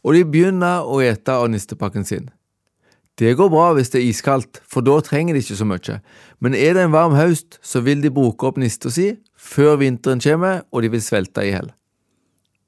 og 0.00 0.16
de 0.16 0.24
begynner 0.24 0.88
å 0.88 1.02
ete 1.04 1.36
av 1.36 1.50
nistepakken 1.52 2.08
sin. 2.08 2.30
Det 3.20 3.34
går 3.36 3.52
bra 3.52 3.70
hvis 3.76 3.92
det 3.92 4.00
er 4.00 4.08
iskaldt, 4.08 4.60
for 4.64 4.84
da 4.84 4.96
trenger 5.04 5.36
de 5.36 5.44
ikke 5.44 5.60
så 5.60 5.68
mye, 5.68 6.00
men 6.40 6.56
er 6.56 6.76
det 6.76 6.86
en 6.86 6.96
varm 6.96 7.16
høst, 7.16 7.60
så 7.60 7.84
vil 7.84 8.00
de 8.04 8.12
bruke 8.12 8.48
opp 8.48 8.56
nista 8.60 8.92
si 8.92 9.10
før 9.36 9.76
vinteren 9.84 10.24
kommer, 10.24 10.64
og 10.72 10.84
de 10.84 10.92
vil 10.96 11.04
svelte 11.04 11.44
i 11.44 11.52
hjel. 11.52 11.68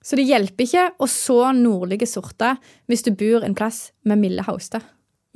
Så 0.08 0.16
det 0.16 0.24
hjelper 0.24 0.64
ikke 0.64 0.86
å 1.04 1.06
så 1.12 1.50
nordlige 1.52 2.08
sorter 2.08 2.56
hvis 2.88 3.04
du 3.04 3.10
bor 3.12 3.44
en 3.44 3.56
plass 3.56 3.90
med 4.08 4.22
milde 4.22 4.46
hauster. 4.46 4.80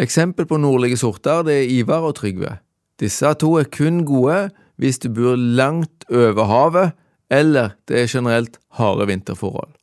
Eksempel 0.01 0.47
på 0.49 0.57
nordlige 0.57 0.97
sorter 1.03 1.45
det 1.45 1.59
er 1.61 1.75
Ivar 1.75 2.07
og 2.09 2.17
Trygve. 2.17 2.57
Disse 3.01 3.29
to 3.37 3.59
er 3.61 3.69
kun 3.69 4.01
gode 4.09 4.47
hvis 4.81 5.03
du 5.03 5.11
bor 5.13 5.37
langt 5.37 6.07
over 6.09 6.49
havet, 6.49 6.97
eller 7.33 7.77
det 7.89 8.01
er 8.01 8.09
generelt 8.09 8.57
harde 8.79 9.07
vinterforhold. 9.11 9.75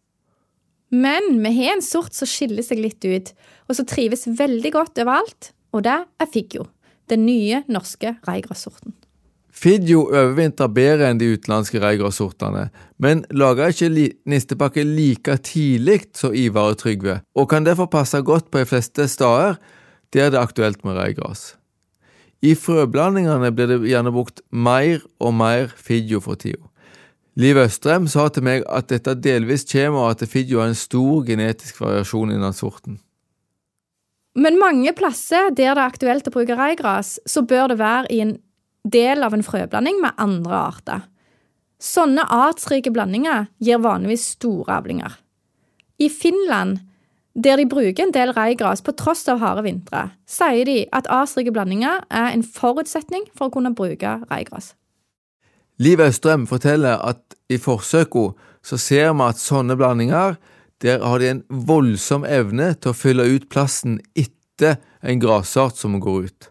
Men 0.90 1.38
vi 1.44 1.54
har 1.60 1.76
en 1.76 1.86
sort 1.86 2.18
som 2.18 2.30
skiller 2.30 2.66
seg 2.66 2.82
litt 2.82 3.06
ut, 3.06 3.30
og 3.70 3.78
som 3.78 3.86
trives 3.86 4.26
veldig 4.26 4.74
godt 4.74 5.02
overalt, 5.04 5.52
og 5.70 5.86
det 5.86 6.00
er 6.02 6.32
Figgjo, 6.34 6.66
den 7.13 7.28
nye 7.30 7.62
norske 7.70 8.16
reigrassorten. 8.26 8.98
Figgjo 9.60 10.06
overvintrer 10.08 10.69
bedre 10.72 11.10
enn 11.10 11.19
de 11.19 11.34
utenlandske 11.34 11.82
reigrassortene, 11.84 12.69
men 13.04 13.26
lager 13.36 13.74
ikke 13.74 13.89
li 13.91 14.06
nistepakke 14.30 14.86
like 14.88 15.36
tidlig 15.43 16.06
som 16.15 16.36
Ivar 16.38 16.72
og 16.72 16.80
Trygve, 16.80 17.17
og 17.36 17.50
kan 17.52 17.67
derfor 17.67 17.89
passe 17.91 18.22
godt 18.24 18.48
på 18.52 18.62
de 18.62 18.69
fleste 18.69 19.08
steder 19.12 19.58
der 20.13 20.32
det 20.32 20.39
er 20.39 20.41
aktuelt 20.41 20.86
med 20.88 20.95
reigras. 20.98 21.56
I 22.41 22.56
frøblandingene 22.56 23.52
blir 23.52 23.67
det 23.67 23.82
gjerne 23.89 24.13
brukt 24.15 24.39
mer 24.50 25.04
og 25.19 25.36
mer 25.36 25.74
Fidjo 25.76 26.22
for 26.24 26.39
tida. 26.39 26.63
Liv 27.39 27.60
Østrem 27.60 28.08
sa 28.10 28.28
til 28.32 28.43
meg 28.48 28.63
at 28.67 28.89
dette 28.89 29.13
delvis 29.19 29.67
kommer 29.69 30.08
av 30.08 30.15
at 30.15 30.28
Fidjo 30.32 30.63
har 30.63 30.72
en 30.72 30.80
stor 30.80 31.28
genetisk 31.28 31.84
variasjon 31.84 32.32
innen 32.34 32.56
sorten. 32.56 32.98
Men 34.39 34.60
mange 34.60 34.91
plasser 34.95 35.50
der 35.52 35.58
det 35.58 35.67
er 35.74 35.84
aktuelt 35.84 36.28
å 36.28 36.34
bruke 36.34 36.56
reigras, 36.56 37.17
så 37.28 37.43
bør 37.43 37.74
det 37.74 37.80
være 37.80 38.12
i 38.13 38.22
en 38.24 38.38
del 38.91 39.23
av 39.23 39.36
en 39.36 39.45
frøblanding 39.45 40.02
med 40.04 40.17
andre 40.17 40.60
arter. 40.60 41.08
Sånne 41.80 42.25
artsrike 42.28 42.91
blandinger 42.91 43.47
gir 43.63 43.80
vanligvis 43.84 44.34
store 44.36 44.80
avlinger. 44.82 45.13
I 45.99 46.10
Finland 46.12 46.82
der 47.43 47.56
de 47.58 47.65
bruker 47.69 48.04
en 48.04 48.12
del 48.12 48.34
reigras 48.36 48.82
på 48.84 48.91
tross 48.97 49.28
av 49.32 49.39
harde 49.39 49.63
vintre, 49.63 50.10
sier 50.28 50.65
de 50.67 50.82
at 50.95 51.08
artsrike 51.13 51.54
blandinger 51.56 52.02
er 52.10 52.34
en 52.34 52.43
forutsetning 52.43 53.30
for 53.38 53.47
å 53.47 53.54
kunne 53.54 53.71
bruke 53.78 54.17
reigras. 54.32 54.73
Liv 55.80 56.02
Østrem 56.04 56.47
forteller 56.49 56.99
at 56.99 57.38
i 57.47 57.60
forsøkene 57.62 58.36
så 58.65 58.78
ser 58.82 59.13
vi 59.13 59.28
at 59.30 59.39
sånne 59.39 59.78
blandinger 59.80 60.36
der 60.84 61.04
har 61.04 61.19
de 61.19 61.30
en 61.32 61.43
voldsom 61.49 62.25
evne 62.28 62.73
til 62.75 62.91
å 62.91 62.97
fylle 62.97 63.28
ut 63.28 63.47
plassen 63.52 63.99
etter 64.19 64.80
en 65.04 65.21
grasart 65.21 65.80
som 65.80 65.95
går 66.04 66.28
ut. 66.28 66.49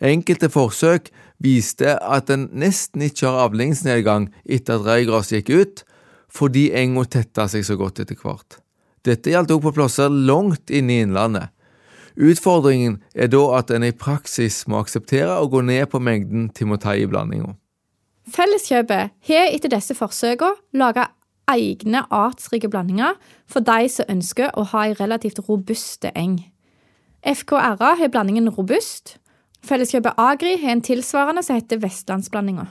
Enkelte 0.00 0.48
forsøk 0.52 1.10
viste 1.42 1.96
at 1.98 2.30
en 2.30 2.48
nesten 2.54 3.04
ikke 3.06 3.28
har 3.28 3.48
avlingsnedgang 3.48 4.28
etter 4.44 4.78
at 4.78 4.86
reigras 4.86 5.32
gikk 5.34 5.50
ut, 5.50 5.82
fordi 6.32 6.70
enga 6.78 7.04
tetta 7.10 7.48
seg 7.50 7.66
så 7.66 7.76
godt 7.80 8.00
etter 8.04 8.18
hvert. 8.18 8.60
Dette 9.04 9.32
gjaldt 9.32 9.50
også 9.50 9.66
på 9.66 9.74
plasser 9.76 10.12
langt 10.12 10.70
inne 10.70 10.94
i 10.94 11.02
innlandet. 11.04 11.50
Utfordringen 12.16 13.00
er 13.16 13.30
da 13.32 13.40
at 13.58 13.72
en 13.72 13.84
i 13.86 13.94
praksis 13.96 14.62
må 14.68 14.82
akseptere 14.82 15.32
å 15.40 15.48
gå 15.50 15.62
ned 15.64 15.88
på 15.90 16.00
mengden 16.00 16.50
timotei 16.54 17.00
i 17.02 17.08
blandinga. 17.08 17.56
Felleskjøpet 18.32 19.16
har 19.28 19.48
etter 19.50 19.72
disse 19.72 19.96
forsøkene 19.98 20.78
laga 20.78 21.08
egne 21.50 22.04
artsrike 22.12 22.70
blandinger 22.70 23.16
for 23.50 23.64
de 23.66 23.88
som 23.90 24.08
ønsker 24.12 24.52
å 24.54 24.64
ha 24.72 24.86
ei 24.86 24.94
relativt 25.00 25.42
robuste 25.48 26.12
eng. 26.14 26.38
FKRA 27.22 27.96
har 27.98 28.10
blandingen 28.12 28.50
robust. 28.50 29.16
Felleskjøpet 29.66 30.18
Agri 30.18 30.56
har 30.58 30.74
en 30.74 30.82
tilsvarende 30.82 31.42
som 31.46 31.58
heter 31.58 31.78
vestlandsblandinga. 31.82 32.66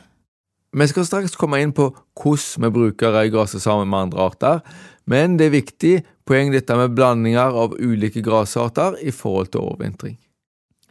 Vi 0.71 0.87
skal 0.87 1.05
straks 1.07 1.35
komme 1.35 1.59
inn 1.59 1.73
på 1.75 1.89
hvordan 2.19 2.65
vi 2.65 2.71
bruker 2.71 3.11
røygraset 3.15 3.63
sammen 3.63 3.89
med 3.91 4.07
andre 4.07 4.25
arter, 4.27 4.59
men 5.05 5.37
det 5.39 5.49
er 5.49 5.55
viktig 5.55 5.93
poeng 6.27 6.51
dette 6.53 6.75
med 6.79 6.95
blandinger 6.95 7.55
av 7.63 7.75
ulike 7.79 8.23
grasarter 8.23 8.95
i 9.03 9.11
forhold 9.11 9.51
til 9.51 9.65
overvintring. 9.65 10.15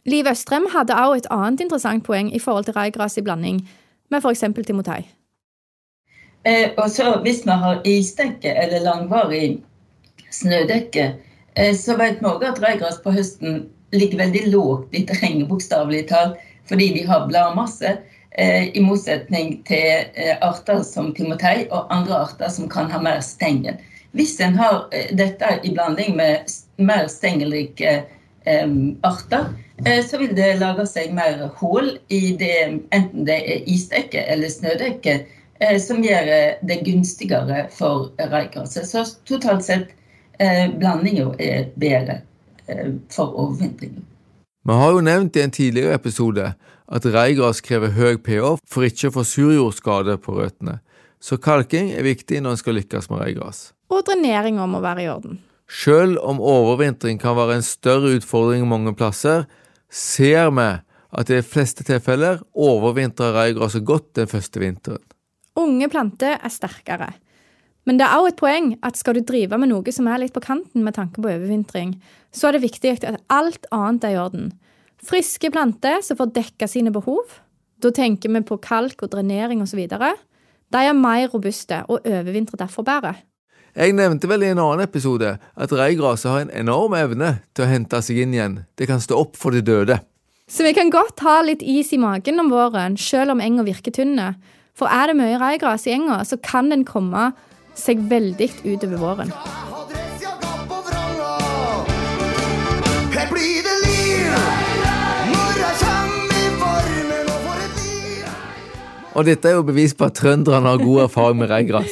Liv 0.05 0.25
Østrem 0.29 0.67
hadde 0.73 0.97
også 0.97 1.21
et 1.21 1.31
annet 1.33 1.65
interessant 1.65 2.05
poeng 2.05 2.29
i 2.33 2.41
forhold 2.41 2.65
til 2.65 2.77
reigras 2.77 3.17
i 3.17 3.25
blanding 3.25 3.61
med 4.09 4.21
f.eks. 4.21 4.43
timotei. 4.65 5.03
Eh, 6.45 6.71
og 6.77 6.89
så 6.89 7.19
Hvis 7.21 7.45
vi 7.45 7.51
har 7.51 7.81
isdekke 7.85 8.53
eller 8.63 8.81
langvarig 8.81 9.61
snødekke, 10.31 11.15
eh, 11.55 11.75
så 11.75 11.97
vet 11.97 12.17
vi 12.19 12.25
òg 12.25 12.43
at 12.43 12.61
reigras 12.63 12.97
på 13.03 13.13
høsten 13.13 13.69
ligger 13.91 14.17
veldig 14.17 14.47
lågt 14.47 14.95
i 14.95 15.03
terrenget, 15.07 15.47
bokstavelig 15.47 16.07
talt, 16.07 16.39
fordi 16.69 16.93
de 16.93 17.05
har 17.07 17.27
bladmasse. 17.27 17.97
Eh, 18.31 18.77
I 18.77 18.81
motsetning 18.81 19.57
til 19.67 20.05
eh, 20.15 20.37
arter 20.41 20.83
som 20.87 21.11
timotei 21.15 21.65
og 21.67 21.91
andre 21.91 22.21
arter 22.27 22.51
som 22.53 22.69
kan 22.71 22.87
ha 22.91 23.01
mer 23.03 23.19
stengel. 23.25 23.75
Hvis 24.15 24.37
en 24.39 24.55
har 24.59 24.85
eh, 24.95 25.09
dette 25.19 25.57
i 25.67 25.73
blanding 25.75 26.15
med 26.15 26.47
mer 26.79 27.07
stengelrike 27.11 28.01
arter, 29.05 29.51
så 30.09 30.17
vil 30.17 30.31
det 30.33 30.55
lage 30.57 30.87
seg 30.89 31.11
mer 31.13 31.43
hull 31.59 31.91
i 32.09 32.31
det, 32.39 32.79
enten 32.89 33.27
det 33.27 33.35
er 33.37 33.67
isdekke 33.69 34.23
eller 34.33 34.49
snødekke, 34.49 35.13
som 35.77 36.01
gjør 36.01 36.31
det 36.65 36.79
gunstigere 36.87 37.67
for 37.69 38.09
røykasse. 38.17 38.81
Så 38.89 39.05
totalt 39.29 39.67
sett 39.67 39.93
blandinga 40.81 41.27
er 41.37 41.69
bedre 41.77 42.17
for 43.11 43.31
overvintringen. 43.31 44.05
Vi 44.61 44.73
har 44.77 44.91
jo 44.93 45.01
nevnt 45.01 45.35
i 45.35 45.41
en 45.41 45.53
tidligere 45.53 45.97
episode 45.97 46.51
at 46.91 47.07
reigras 47.15 47.63
krever 47.65 47.93
høy 47.95 48.19
pH 48.21 48.57
for 48.69 48.85
ikke 48.85 49.09
å 49.09 49.15
få 49.15 49.23
surjordskade 49.25 50.17
på 50.21 50.35
røttene, 50.37 50.79
så 51.21 51.37
kalking 51.41 51.91
er 51.95 52.05
viktig 52.05 52.41
når 52.41 52.55
en 52.55 52.61
skal 52.61 52.77
lykkes 52.77 53.09
med 53.09 53.23
reigras. 53.23 53.71
Og 53.89 54.03
dreneringa 54.05 54.67
må 54.69 54.81
være 54.83 55.05
i 55.05 55.09
orden. 55.11 55.39
Selv 55.71 56.19
om 56.27 56.41
overvintring 56.43 57.19
kan 57.21 57.37
være 57.37 57.59
en 57.59 57.65
større 57.65 58.11
utfordring 58.17 58.67
mange 58.67 58.93
plasser, 58.97 59.45
ser 59.91 60.51
vi 60.51 60.69
at 61.11 61.31
i 61.31 61.39
de 61.39 61.45
fleste 61.45 61.85
tilfeller 61.87 62.41
overvintrer 62.53 63.35
reigraset 63.35 63.85
godt 63.87 64.13
den 64.19 64.29
første 64.31 64.61
vinteren. 64.61 65.03
Unge 65.59 65.89
planter 65.91 66.37
er 66.37 66.51
sterkere. 66.51 67.11
Men 67.87 67.97
det 67.97 68.05
er 68.05 68.19
også 68.19 68.31
et 68.31 68.39
poeng 68.39 68.67
at 68.85 68.99
skal 68.99 69.17
du 69.17 69.23
drive 69.25 69.57
med 69.57 69.71
noe 69.71 69.93
som 69.95 70.07
er 70.07 70.21
litt 70.21 70.35
på 70.35 70.43
kanten 70.43 70.83
med 70.85 70.95
tanke 70.95 71.17
på 71.17 71.27
overvintring, 71.27 71.95
så 72.31 72.47
er 72.47 72.57
det 72.57 72.65
viktig 72.65 72.93
at 72.97 73.23
alt 73.31 73.67
annet 73.75 74.07
er 74.07 74.15
i 74.15 74.19
orden. 74.21 74.51
Friske 75.01 75.51
planter 75.51 76.03
som 76.05 76.19
får 76.19 76.33
dekka 76.35 76.69
sine 76.69 76.93
behov. 76.93 77.39
Da 77.81 77.91
tenker 77.93 78.31
vi 78.31 78.43
på 78.45 78.59
kalk 78.61 79.01
og 79.03 79.11
drenering 79.15 79.63
osv. 79.63 79.81
De 80.71 80.83
er 80.85 80.95
mer 80.95 81.27
robuste 81.33 81.81
og 81.87 82.05
overvintrer 82.05 82.61
derfor 82.61 82.85
bedre. 82.87 83.15
Jeg 83.71 83.95
nevnte 83.95 84.27
vel 84.27 84.43
i 84.43 84.51
en 84.51 84.59
annen 84.59 84.83
episode 84.83 85.37
at 85.39 85.73
reigraset 85.75 86.27
har 86.27 86.41
en 86.43 86.55
enorm 86.63 86.95
evne 86.97 87.37
til 87.55 87.65
å 87.65 87.69
hente 87.71 88.01
seg 88.03 88.19
inn 88.23 88.35
igjen. 88.35 88.57
Det 88.75 88.89
kan 88.89 88.99
stå 89.03 89.15
opp 89.19 89.39
for 89.39 89.55
de 89.55 89.63
døde. 89.63 90.01
Så 90.51 90.67
vi 90.67 90.73
kan 90.75 90.91
godt 90.91 91.23
ha 91.23 91.37
litt 91.47 91.63
is 91.63 91.93
i 91.95 92.01
magen 92.01 92.43
om 92.43 92.51
våren, 92.51 92.99
selv 92.99 93.31
om 93.31 93.43
enga 93.43 93.63
virker 93.63 93.95
tynne. 93.95 94.33
For 94.75 94.91
er 94.91 95.11
det 95.11 95.19
mye 95.21 95.39
reigras 95.39 95.87
i 95.87 95.95
enga, 95.95 96.19
så 96.27 96.35
kan 96.43 96.67
den 96.71 96.83
komme 96.87 97.31
seg 97.79 98.03
veldig 98.11 98.51
utover 98.67 98.99
våren. 98.99 99.35
Og 109.11 109.25
dette 109.27 109.49
er 109.49 109.57
jo 109.57 109.63
bevis 109.67 109.91
på 109.97 110.07
at 110.07 110.15
trønderne 110.15 110.69
har 110.71 110.79
god 110.79 111.01
erfaring 111.03 111.41
med 111.41 111.49
reigras. 111.51 111.91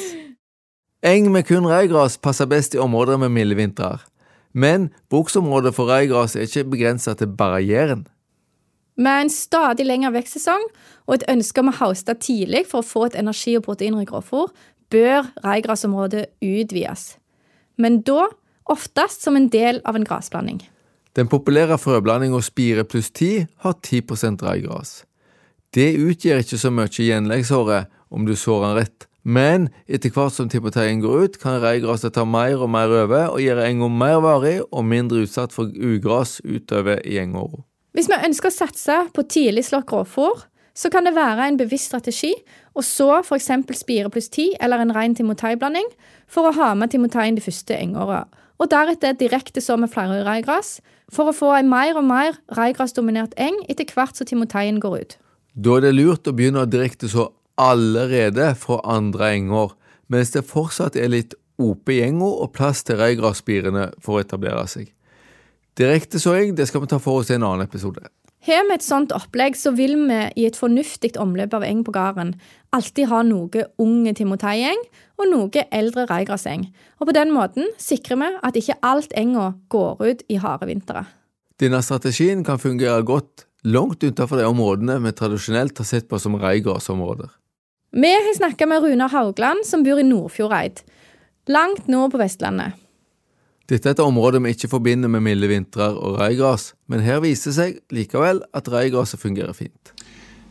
Eng 1.03 1.32
med 1.32 1.43
kun 1.47 1.67
reigras 1.67 2.17
passer 2.17 2.47
best 2.47 2.75
i 2.75 2.79
områder 2.79 3.17
med 3.17 3.29
milde 3.36 3.55
vintrer. 3.55 4.05
Men 4.53 4.89
bruksområdet 5.10 5.75
for 5.75 5.91
reigras 5.91 6.36
er 6.36 6.47
ikke 6.47 6.63
begrensa 6.63 7.13
til 7.13 7.27
bare 7.27 7.60
Jæren. 7.63 8.08
Med 8.97 9.21
en 9.21 9.29
stadig 9.29 9.86
lengre 9.86 10.13
vekstsesong 10.13 10.63
og 11.08 11.13
et 11.15 11.27
ønske 11.32 11.60
om 11.60 11.71
å 11.71 11.75
hauste 11.79 12.15
tidlig 12.19 12.65
for 12.71 12.79
å 12.79 12.88
få 12.88 13.05
et 13.08 13.19
energi- 13.19 13.55
og 13.58 13.63
proteinrikt 13.67 14.12
grovfôr, 14.12 14.51
bør 14.91 15.27
reigrasområdet 15.43 16.25
utvides. 16.41 17.17
Men 17.77 18.01
da 18.01 18.27
oftest 18.65 19.23
som 19.23 19.36
en 19.36 19.47
del 19.51 19.82
av 19.86 19.95
en 19.95 20.08
grasblanding. 20.08 20.63
Den 21.15 21.27
populære 21.27 21.77
frøblandinga 21.77 22.41
Spire 22.41 22.84
pluss 22.84 23.12
10 23.12 23.47
har 23.63 23.79
10% 23.84 24.43
reigras. 24.43 25.03
Det 25.75 25.91
utgjør 26.01 26.41
ikke 26.41 26.58
så 26.58 26.71
mye 26.73 26.89
gjenleggshåre 26.89 27.84
om 28.10 28.25
du 28.25 28.34
sår 28.34 28.63
den 28.65 28.77
rett, 28.79 29.05
men 29.21 29.67
etter 29.86 30.10
hvert 30.15 30.34
som 30.34 30.49
timoteigen 30.49 31.03
går 31.03 31.25
ut, 31.25 31.36
kan 31.41 31.60
reigraset 31.62 32.15
ta 32.15 32.23
mer 32.25 32.58
og 32.58 32.71
mer 32.73 32.89
over 33.03 33.36
og 33.36 33.43
gjøre 33.43 33.67
enga 33.67 33.89
mer 33.93 34.17
varig 34.23 34.55
og 34.65 34.88
mindre 34.89 35.27
utsatt 35.27 35.53
for 35.53 35.69
ugras 35.69 36.39
utover 36.41 37.03
i 37.05 37.19
engåra. 37.21 37.62
Hvis 37.93 38.10
vi 38.10 38.17
ønsker 38.17 38.49
å 38.49 38.55
satse 38.55 38.97
på 39.13 39.25
tidlig 39.29 39.67
slått 39.69 39.89
grovfôr, 39.91 40.45
så 40.73 40.89
kan 40.89 41.05
det 41.05 41.13
være 41.17 41.49
en 41.49 41.58
bevisst 41.60 41.91
strategi 41.91 42.32
å 42.73 42.82
så 42.86 43.19
f.eks. 43.19 43.51
spire 43.77 44.10
pluss 44.10 44.29
10 44.29 44.58
eller 44.63 44.82
en 44.82 44.93
ren 44.95 45.13
timoteiblanding 45.17 45.89
for 46.25 46.49
å 46.49 46.55
ha 46.55 46.73
med 46.73 46.93
timoteien 46.93 47.38
de 47.38 47.45
første 47.45 47.77
engåra, 47.77 48.23
og 48.58 48.71
deretter 48.73 49.17
direkte 49.17 49.62
så 49.62 49.77
med 49.77 49.91
flere 49.93 50.23
reigras 50.25 50.79
for 51.13 51.29
å 51.29 51.36
få 51.36 51.53
en 51.58 51.69
mer 51.69 51.97
og 51.99 52.05
mer 52.10 52.38
reigrasdominert 52.58 53.36
eng 53.38 53.58
etter 53.69 53.89
hvert 53.93 54.17
som 54.17 54.29
timoteien 54.29 54.79
går 54.82 55.01
ut. 55.03 55.19
Da 55.53 55.77
er 55.77 55.88
det 55.88 55.95
lurt 55.97 56.29
å 56.29 56.35
begynne 56.35 56.63
å 56.63 56.69
direkte 56.69 57.09
så 57.09 57.31
allerede 57.59 58.53
fra 58.59 58.79
andre 58.88 59.33
enger, 59.35 59.73
mens 60.07 60.31
det 60.35 60.45
fortsatt 60.47 60.95
er 60.95 61.12
litt 61.12 61.35
ope 61.59 61.97
i 61.97 62.03
enga 62.05 62.29
og 62.29 62.53
plass 62.55 62.85
til 62.88 62.99
reigrasspirene 63.01 63.89
for 64.03 64.17
å 64.17 64.23
etablere 64.23 64.63
seg. 64.69 64.93
Direktesåing 65.79 66.55
det 66.57 66.69
skal 66.69 66.83
vi 66.83 66.91
ta 66.91 66.99
for 67.01 67.21
oss 67.21 67.29
i 67.31 67.38
en 67.38 67.45
annen 67.47 67.67
episode. 67.67 68.03
Har 68.47 68.63
vi 68.69 68.75
et 68.77 68.85
sånt 68.85 69.12
opplegg, 69.12 69.57
så 69.59 69.73
vil 69.75 69.97
vi 70.07 70.19
i 70.39 70.45
et 70.47 70.55
fornuftig 70.55 71.12
omløp 71.19 71.57
av 71.57 71.65
eng 71.67 71.81
på 71.83 71.91
gården 71.91 72.38
alltid 72.75 73.09
ha 73.12 73.19
noe 73.27 73.65
unge 73.83 74.13
timoteieng 74.15 74.79
og 75.19 75.27
noe 75.27 75.65
eldre 75.75 76.05
reigrasseng. 76.07 76.69
Og 77.03 77.09
på 77.09 77.15
den 77.17 77.33
måten 77.35 77.67
sikrer 77.81 78.21
vi 78.21 78.31
at 78.47 78.59
ikke 78.59 78.79
alt 78.79 79.12
enga 79.19 79.51
går 79.67 79.99
ut 80.05 80.23
i 80.31 80.39
harde 80.39 80.71
vintre. 80.71 81.03
Denne 81.59 81.83
strategien 81.83 82.45
kan 82.47 82.62
fungere 82.63 83.03
godt 83.03 83.48
langt 83.63 84.04
utenfor 84.04 84.38
de 84.38 84.48
områdene 84.50 85.00
vi 85.04 85.12
tradisjonelt 85.15 85.78
har 85.78 85.86
sett 85.86 86.10
på 86.10 86.19
som 86.19 86.38
reigrasområder. 86.39 87.30
Vi 87.91 88.12
har 88.13 88.36
snakka 88.38 88.67
med 88.69 88.84
Runar 88.84 89.10
Haugland, 89.10 89.65
som 89.65 89.84
bor 89.84 90.00
i 90.00 90.04
Nordfjordeid, 90.04 90.84
langt 91.48 91.88
nord 91.88 92.12
på 92.12 92.22
Vestlandet. 92.22 92.78
Dette 93.69 93.89
er 93.89 93.93
et 93.93 94.02
område 94.02 94.41
vi 94.41 94.54
ikke 94.56 94.69
forbinder 94.72 95.10
med 95.12 95.22
milde 95.26 95.50
vintrer 95.50 95.98
og 95.98 96.17
reigras, 96.22 96.74
men 96.89 97.04
her 97.06 97.22
viser 97.22 97.52
det 97.52 97.58
seg 97.58 97.80
likevel 97.93 98.41
at 98.54 98.69
reigraset 98.69 99.22
fungerer 99.22 99.54
fint. 99.58 99.93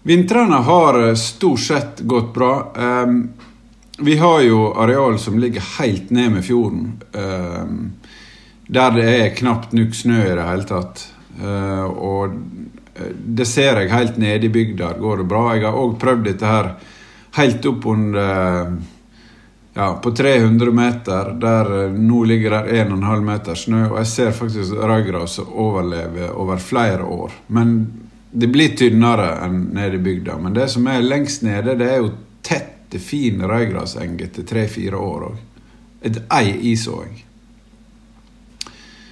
Vintrene 0.07 0.61
har 0.67 0.99
eh, 1.03 1.15
stort 1.19 1.61
sett 1.61 2.03
gått 2.07 2.31
bra. 2.35 2.53
Ehm, 2.79 3.19
vi 3.99 4.15
har 4.19 4.41
jo 4.47 4.69
areal 4.79 5.19
som 5.19 5.39
ligger 5.39 5.65
helt 5.79 6.11
ned 6.15 6.37
med 6.37 6.47
fjorden. 6.47 6.93
ehm, 7.13 7.93
der 8.69 8.91
det 8.93 9.05
er 9.09 9.37
knapt 9.37 9.73
nok 9.73 9.95
snø 9.97 10.19
i 10.23 10.37
det 10.37 10.45
hele 10.45 10.67
tatt. 10.69 11.07
Eh, 11.41 11.85
og 11.85 12.35
det 13.13 13.47
ser 13.49 13.83
jeg 13.83 13.93
helt 13.93 14.17
nede 14.21 14.47
i 14.47 14.53
bygda 14.53 14.93
går 14.99 15.23
det 15.23 15.29
bra. 15.31 15.43
Jeg 15.57 15.67
har 15.67 15.79
òg 15.79 15.99
prøvd 16.01 16.25
dette 16.29 16.47
her 16.47 16.71
helt 17.39 17.67
opp 17.71 17.87
under 17.87 18.79
ja, 19.79 19.93
på 20.03 20.11
300 20.11 20.73
meter, 20.73 21.33
der 21.41 21.85
eh, 21.85 21.93
nå 21.93 22.25
ligger 22.25 22.51
der 22.51 22.85
1,5 22.85 23.21
meter 23.21 23.55
snø, 23.55 23.85
og 23.93 23.99
jeg 24.01 24.11
ser 24.11 24.33
faktisk 24.35 24.75
røygraset 24.75 25.53
overleve 25.55 26.31
over 26.35 26.59
flere 26.59 27.05
år. 27.05 27.37
Men 27.47 27.77
det 28.31 28.51
blir 28.51 28.75
tynnere 28.77 29.37
enn 29.45 29.69
nede 29.77 30.01
i 30.01 30.03
bygda. 30.03 30.35
Men 30.43 30.57
det 30.57 30.67
som 30.73 30.87
er 30.91 31.07
lengst 31.07 31.47
nede, 31.47 31.77
det 31.79 31.93
er 31.93 32.03
jo 32.03 32.11
tette, 32.43 32.99
fin 32.99 33.43
røygraseng 33.45 34.19
etter 34.25 34.47
tre-fire 34.49 34.97
år 34.97 35.29
òg. 35.29 35.39
Et 36.09 36.21
ei 36.33 36.55
isåing. 36.73 37.28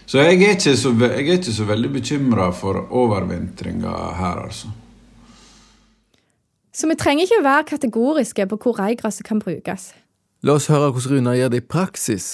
Så 0.07 0.23
jeg 0.23 0.38
er 0.38 0.55
ikke 0.55 0.77
så, 0.79 0.92
jeg 1.03 1.27
er 1.27 1.38
ikke 1.38 1.53
så 1.53 1.64
veldig 1.66 1.92
bekymra 1.97 2.51
for 2.55 2.87
overvintringa 2.95 3.95
her, 4.21 4.42
altså. 4.47 4.71
Så 6.77 6.87
vi 6.87 6.95
trenger 6.95 7.25
ikke 7.25 7.42
være 7.42 7.64
kategoriske 7.71 8.47
på 8.47 8.59
hvor 8.62 8.79
reigrasset 8.79 9.27
kan 9.27 9.40
brukes. 9.40 9.92
La 10.45 10.59
oss 10.59 10.69
høre 10.71 10.92
hvordan 10.92 11.16
Runar 11.16 11.38
gjør 11.38 11.55
det 11.55 11.62
i 11.62 11.66
praksis. 11.66 12.27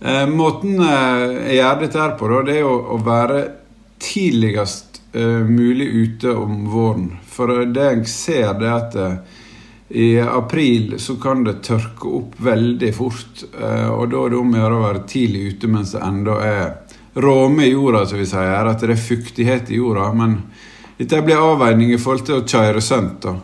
Eh, 0.00 0.24
måten 0.28 0.80
eh, 0.80 1.52
jeg 1.52 1.58
gjør 1.60 1.82
dette 1.84 2.00
her 2.00 2.16
på, 2.18 2.30
da, 2.32 2.40
det 2.48 2.56
er 2.58 2.66
å, 2.66 2.74
å 2.96 2.98
være 3.04 3.42
tidligst 4.02 5.02
eh, 5.14 5.44
mulig 5.46 5.86
ute 5.86 6.32
om 6.34 6.64
våren. 6.72 7.10
For 7.28 7.52
eh, 7.54 7.68
det 7.70 7.84
jeg 7.90 8.08
ser, 8.10 8.48
det 8.58 8.70
er 8.70 8.78
at 8.80 8.96
eh, 8.98 9.41
i 9.94 10.20
april 10.20 10.94
så 11.00 11.16
kan 11.20 11.44
det 11.44 11.58
tørke 11.66 12.08
opp 12.08 12.36
veldig 12.40 12.94
fort. 12.96 13.42
Eh, 13.60 13.88
og 13.92 14.06
da 14.08 14.22
er 14.24 14.32
det 14.32 14.38
om 14.40 14.54
å 14.54 14.62
gjøre 14.62 14.76
å 14.78 14.84
være 14.86 15.02
tidlig 15.10 15.42
ute 15.52 15.68
mens 15.68 15.92
det 15.92 16.00
ennå 16.06 16.36
er 16.40 16.70
råme 17.20 17.66
i 17.66 17.74
jorda, 17.74 18.06
som 18.08 18.22
vi 18.22 18.28
sier. 18.30 18.70
At 18.70 18.80
det 18.80 18.94
er 18.94 19.02
fuktighet 19.02 19.68
i 19.68 19.82
jorda. 19.82 20.06
Men 20.16 20.38
dette 20.96 21.20
blir 21.26 21.44
avveining 21.44 21.92
i 21.92 22.00
forhold 22.00 22.24
til 22.24 22.40
å 22.40 22.46
kjøre 22.48 22.80
sønt. 22.80 23.26
da. 23.26 23.36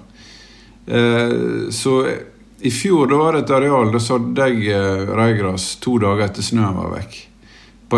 Eh, 0.89 1.69
så 1.69 1.99
i 2.65 2.73
fjor 2.73 3.13
da 3.13 3.21
var 3.21 3.37
det 3.37 3.45
et 3.45 3.55
areal, 3.59 3.93
da 3.93 4.01
sådde 4.01 4.49
jeg 4.49 4.73
eh, 4.73 5.05
reigras 5.21 5.75
to 5.85 5.99
dager 6.01 6.31
etter 6.31 6.49
snøen 6.49 6.81
var 6.81 6.95
vekk. 6.97 7.21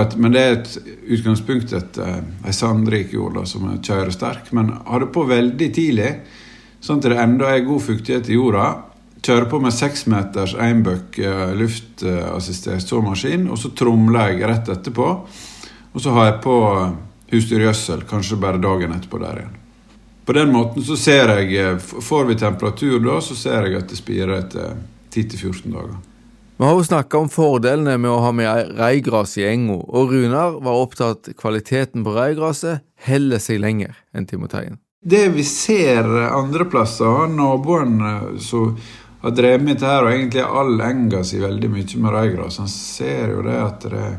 Et, 0.01 0.19
men 0.19 0.35
det 0.35 0.43
er 0.43 0.57
et 0.57 0.75
utgangspunkt 1.19 1.73
et, 1.75 2.03
ei 2.03 2.53
sandrik 2.55 3.15
jord 3.15 3.39
da, 3.39 3.47
som 3.47 3.71
er 3.71 3.79
kjøresterk. 3.79 4.51
Men 4.59 4.75
hadde 4.91 5.13
på 5.15 5.23
veldig 5.31 5.71
tidlig, 5.75 6.13
sånn 6.81 7.01
at 7.01 7.09
det 7.11 7.21
enda 7.21 7.51
er 7.53 7.67
god 7.67 7.85
fuktighet 7.85 8.31
i 8.31 8.39
jorda. 8.39 8.67
Kjører 9.21 9.49
på 9.51 9.61
med 9.61 9.77
seksmeters 9.77 10.55
einbøk 10.57 11.19
eh, 11.21 11.55
luftassistert 11.61 12.87
såmaskin, 12.89 13.49
og 13.53 13.61
så 13.61 13.73
tromler 13.77 14.33
jeg 14.33 14.49
rett 14.49 14.71
etterpå. 14.73 15.09
Og 15.91 16.01
så 16.01 16.15
har 16.17 16.31
jeg 16.31 16.43
på 16.45 16.59
husdyrgjødsel, 17.31 18.07
kanskje 18.09 18.39
bare 18.41 18.63
dagen 18.63 18.95
etterpå 18.97 19.21
der 19.21 19.43
igjen. 19.43 19.57
På 20.25 20.37
den 20.37 20.53
måten 20.55 20.85
så 20.87 20.97
ser 21.01 21.33
jeg 21.41 21.57
eh, 21.59 21.79
Får 21.81 22.29
vi 22.29 22.39
temperatur 22.39 23.01
da, 23.05 23.19
så 23.25 23.37
ser 23.37 23.69
jeg 23.69 23.81
at 23.81 23.91
det 23.91 23.99
spirer 23.99 24.37
etter 24.39 24.79
10-14 25.11 25.73
dager. 25.75 25.99
Vi 26.61 26.67
har 26.69 26.77
jo 26.77 26.85
snakka 26.85 27.23
om 27.23 27.31
fordelene 27.33 27.97
med 27.97 28.11
å 28.13 28.19
ha 28.21 28.31
med 28.37 28.75
reigras 28.77 29.39
i 29.41 29.47
enga, 29.49 29.79
og 29.81 30.13
Runar 30.13 30.59
var 30.61 30.77
opptatt 30.77 31.33
kvaliteten 31.41 32.05
på 32.05 32.13
reigraset 32.13 32.85
heller 33.09 33.41
seg 33.41 33.63
lenger 33.65 33.97
enn 34.13 34.29
timoteien. 34.29 34.77
Det 35.03 35.29
vi 35.29 35.45
ser 35.45 36.05
andreplasser, 36.23 37.27
naboen 37.27 38.03
som 38.39 38.77
har 39.21 39.31
drevet 39.31 39.63
med 39.63 39.79
dette 39.79 39.95
og 39.97 40.11
egentlig 40.11 40.43
all 40.45 40.75
enga 40.85 41.23
si 41.25 41.39
veldig 41.41 41.71
mye 41.73 42.01
med 42.03 42.13
reigras, 42.13 42.59
han 42.61 42.69
ser 42.69 43.33
jo 43.33 43.45
det 43.47 43.55
at 43.57 43.87
det, 43.89 44.11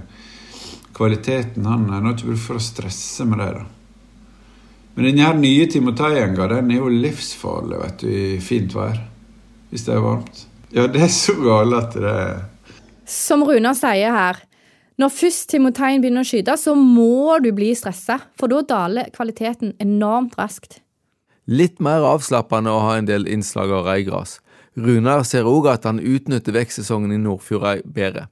kvaliteten 0.97 1.65
Han 1.69 1.85
har 1.89 2.07
ikke 2.15 2.31
bruk 2.31 2.41
for 2.41 2.57
å 2.57 2.63
stresse 2.65 3.25
med 3.29 3.43
det. 3.43 3.51
da. 3.59 3.65
Men 4.95 5.05
denne 5.05 5.27
her 5.27 5.37
nye 5.37 5.67
timoteienga 5.69 6.47
den 6.49 6.73
er 6.73 6.81
jo 6.81 6.89
livsfarlig 6.89 7.77
vet 7.83 8.01
du, 8.01 8.09
i 8.09 8.39
fint 8.41 8.73
vær. 8.73 8.97
Hvis 9.69 9.85
det 9.85 9.93
er 9.95 10.01
varmt. 10.03 10.45
Ja, 10.73 10.87
det 10.89 11.05
er 11.05 11.13
så 11.13 11.37
galt 11.37 11.77
at 11.77 11.93
det 11.93 12.17
Som 13.05 13.45
Runar 13.45 13.77
sier 13.77 14.17
her, 14.17 14.41
når 15.01 15.13
først 15.13 15.49
timoteien 15.49 16.03
begynner 16.03 16.25
å 16.25 16.27
skyte, 16.27 16.55
så 16.59 16.75
må 16.77 17.39
du 17.41 17.49
bli 17.55 17.71
stressa, 17.77 18.19
for 18.37 18.51
da 18.51 18.61
daler 18.67 19.11
kvaliteten 19.15 19.73
enormt 19.81 20.37
raskt. 20.39 20.79
Litt 21.49 21.81
mer 21.81 22.05
avslappende 22.05 22.71
å 22.71 22.83
ha 22.85 22.97
en 22.99 23.09
del 23.09 23.25
innslag 23.27 23.73
av 23.73 23.87
reigras. 23.89 24.37
Runar 24.77 25.25
ser 25.27 25.49
òg 25.49 25.67
at 25.71 25.87
han 25.89 25.99
utnytter 25.99 26.55
vekstsesongen 26.55 27.11
i 27.15 27.19
Nordfjorda 27.19 27.81
bedre. 27.83 28.27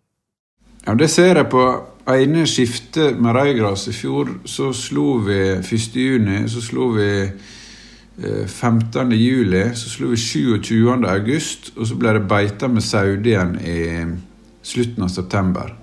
Ja, 0.86 0.96
Det 0.96 1.10
ser 1.10 1.36
jeg 1.36 1.50
på 1.52 1.64
ene 2.08 2.46
skiftet 2.48 3.20
med 3.20 3.36
reigras. 3.36 3.88
I 3.88 3.94
fjor 3.94 4.40
så 4.46 4.72
slo 4.74 5.20
vi 5.26 5.40
1. 5.60 5.96
juni, 5.96 6.48
så 6.48 6.62
slo 6.62 6.92
vi 6.96 7.10
eh, 7.26 8.46
15. 8.48 9.12
juli, 9.12 9.66
så 9.76 9.90
slo 9.90 10.14
vi 10.14 10.18
27. 10.18 11.06
august, 11.06 11.74
og 11.76 11.88
så 11.88 12.00
ble 12.00 12.16
det 12.16 12.28
beita 12.30 12.68
med 12.68 12.84
saude 12.84 13.30
igjen 13.30 13.60
i 13.60 14.06
slutten 14.64 15.04
av 15.04 15.10
september. 15.10 15.76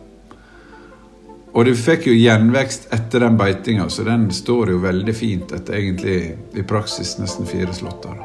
Og 1.57 1.65
det 1.65 1.73
fikk 1.81 2.11
jo 2.11 2.13
gjenvekst 2.13 2.91
etter 2.93 3.23
den 3.25 3.37
beitinga, 3.41 3.89
så 3.89 4.03
den 4.05 4.27
står 4.35 4.75
jo 4.75 4.81
veldig 4.83 5.13
fint 5.17 5.53
etter 5.57 5.79
egentlig 5.79 6.17
i 6.53 6.65
praksis 6.69 7.15
nesten 7.17 7.49
fire 7.49 7.73
slåtter. 7.73 8.19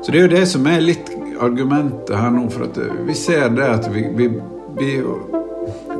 Så 0.00 0.08
det 0.08 0.22
er 0.22 0.24
jo 0.24 0.30
det 0.32 0.46
som 0.48 0.64
er 0.72 0.80
litt 0.80 1.10
argumentet 1.42 2.14
her 2.16 2.32
nå, 2.32 2.46
for 2.50 2.64
at 2.64 2.78
vi 3.04 3.16
ser 3.16 3.52
det 3.52 3.66
at 3.74 3.88
vi, 3.92 4.06
vi, 4.16 4.30
vi 4.78 4.94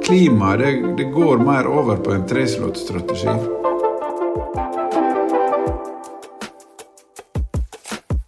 Klimaet 0.02 0.58
det, 0.58 0.70
det 0.98 1.04
går 1.14 1.44
mer 1.44 1.68
over 1.70 2.00
på 2.02 2.14
en 2.16 2.24
treslåttstrategi. 2.26 3.34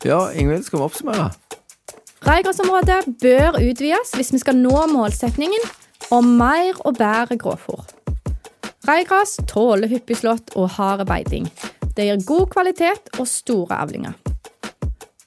Ja, 0.05 0.21
Ingvild, 0.37 0.69
skal 0.69 0.79
vi 0.79 0.85
oppsummere? 0.85 1.31
Raigrasområdet 2.29 3.01
bør 3.25 3.59
utvides 3.65 4.13
hvis 4.15 4.31
vi 4.37 4.43
skal 4.45 4.61
nå 4.61 4.85
målsetningen 4.93 5.67
om 6.15 6.37
mer 6.39 6.79
og 6.87 6.95
bedre 6.99 7.37
grovfôr. 7.41 7.83
Reigras 8.87 9.39
tåler 9.51 9.91
hyppig 9.91 10.21
slått 10.21 10.53
og 10.55 10.69
hard 10.77 11.07
beiting. 11.09 11.49
Det 11.97 12.07
gir 12.07 12.23
god 12.29 12.51
kvalitet 12.53 13.11
og 13.19 13.27
store 13.29 13.79
avlinger. 13.83 14.15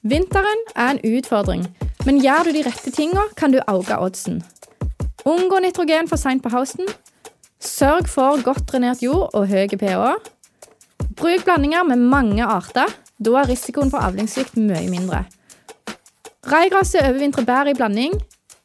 Vinteren 0.08 0.62
er 0.76 0.94
en 0.94 1.02
utfordring, 1.04 1.66
men 2.06 2.20
gjør 2.22 2.48
du 2.48 2.54
de 2.56 2.62
rette 2.64 2.92
tinga, 2.94 3.26
kan 3.36 3.52
du 3.52 3.58
auge 3.66 3.98
oddsen. 3.98 4.40
Unngå 5.28 5.60
nitrogen 5.60 6.08
for 6.08 6.20
seint 6.20 6.44
på 6.44 6.52
høsten. 6.54 6.88
Sørg 7.60 8.08
for 8.08 8.40
godt 8.46 8.68
drenert 8.70 9.02
jord 9.02 9.34
og 9.34 9.48
høy 9.50 9.66
pH. 9.74 10.14
Bruk 11.18 11.44
blandinger 11.44 11.84
med 11.84 12.00
mange 12.08 12.46
arter. 12.46 12.88
Da 13.18 13.40
er 13.40 13.50
risikoen 13.50 13.90
for 13.90 13.98
avlingssvikt 13.98 14.56
mye 14.56 14.86
mindre. 14.88 15.24
Raigraset 16.48 17.02
overvintrer 17.02 17.44
bedre 17.44 17.74
i 17.74 17.76
blanding 17.76 18.14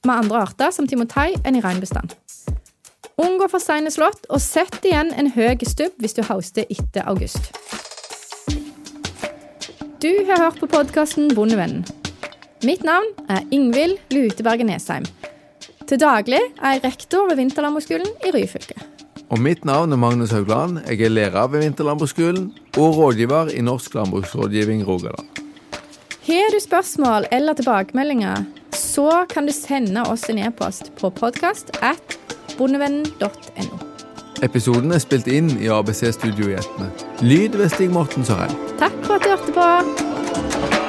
med 0.06 0.16
andre 0.16 0.44
arter 0.48 0.72
som 0.76 0.88
timotei 0.88 1.32
enn 1.44 1.58
i 1.58 1.64
reinbestand. 1.64 2.14
Unngå 3.22 3.48
for 3.52 3.62
seine 3.62 3.92
slått, 3.94 4.26
og 4.30 4.42
sett 4.42 4.82
igjen 4.84 5.12
en 5.14 5.30
høy 5.36 5.54
stubb 5.70 6.00
hvis 6.02 6.18
du 6.18 6.24
hoster 6.26 6.66
etter 6.70 7.06
august. 7.08 7.52
Du 10.04 10.12
har 10.28 10.42
hørt 10.42 10.58
på 10.60 10.68
podkasten 10.68 11.30
Bondevennen. 11.36 11.86
Mitt 12.64 12.84
navn 12.84 13.08
er 13.32 13.46
Ingvild 13.52 14.00
Luteberget 14.12 14.68
Nesheim. 14.68 15.06
Til 15.88 16.00
daglig 16.00 16.40
er 16.40 16.78
jeg 16.78 16.84
rektor 16.84 17.30
ved 17.30 17.40
Vinterlandbruksskolen 17.40 18.10
i 18.24 18.32
Ryfylke. 18.36 18.80
Og 19.34 19.40
mitt 19.42 19.64
navn 19.66 19.92
er 19.92 20.00
Magnus 20.00 20.32
Haugland. 20.32 20.82
Jeg 20.88 21.02
er 21.08 21.12
lærer 21.12 21.48
ved 21.52 21.64
Vinterlandbruksskolen 21.64 22.52
og 22.78 22.98
rådgiver 22.98 23.52
i 23.56 23.62
Norsk 23.62 23.96
landbruksrådgivning 23.96 24.84
Rogaland. 24.88 25.28
Har 26.28 26.52
du 26.56 26.60
spørsmål 26.64 27.28
eller 27.32 27.54
tilbakemeldinger, 27.54 28.46
så 28.76 29.26
kan 29.30 29.48
du 29.48 29.54
sende 29.56 30.04
oss 30.10 30.28
en 30.30 30.42
e-post 30.42 30.92
på 31.00 31.10
podkast 31.10 31.74
at 31.82 32.18
bondevennen.no. 32.58 33.82
Episoden 34.44 34.92
er 34.92 35.00
spilt 35.00 35.30
inn 35.32 35.52
i 35.56 35.70
ABC 35.72 36.10
Studio 36.18 36.50
i 36.52 36.58
Etne. 36.60 36.90
Lyd 37.24 37.56
ved 37.60 37.72
Stig 37.72 37.94
Morten 37.94 38.28
Sørheim. 38.28 38.58
Takk 38.82 38.98
for 39.06 39.16
at 39.18 39.24
du 39.24 39.36
hørte 39.36 39.54
på. 39.56 40.83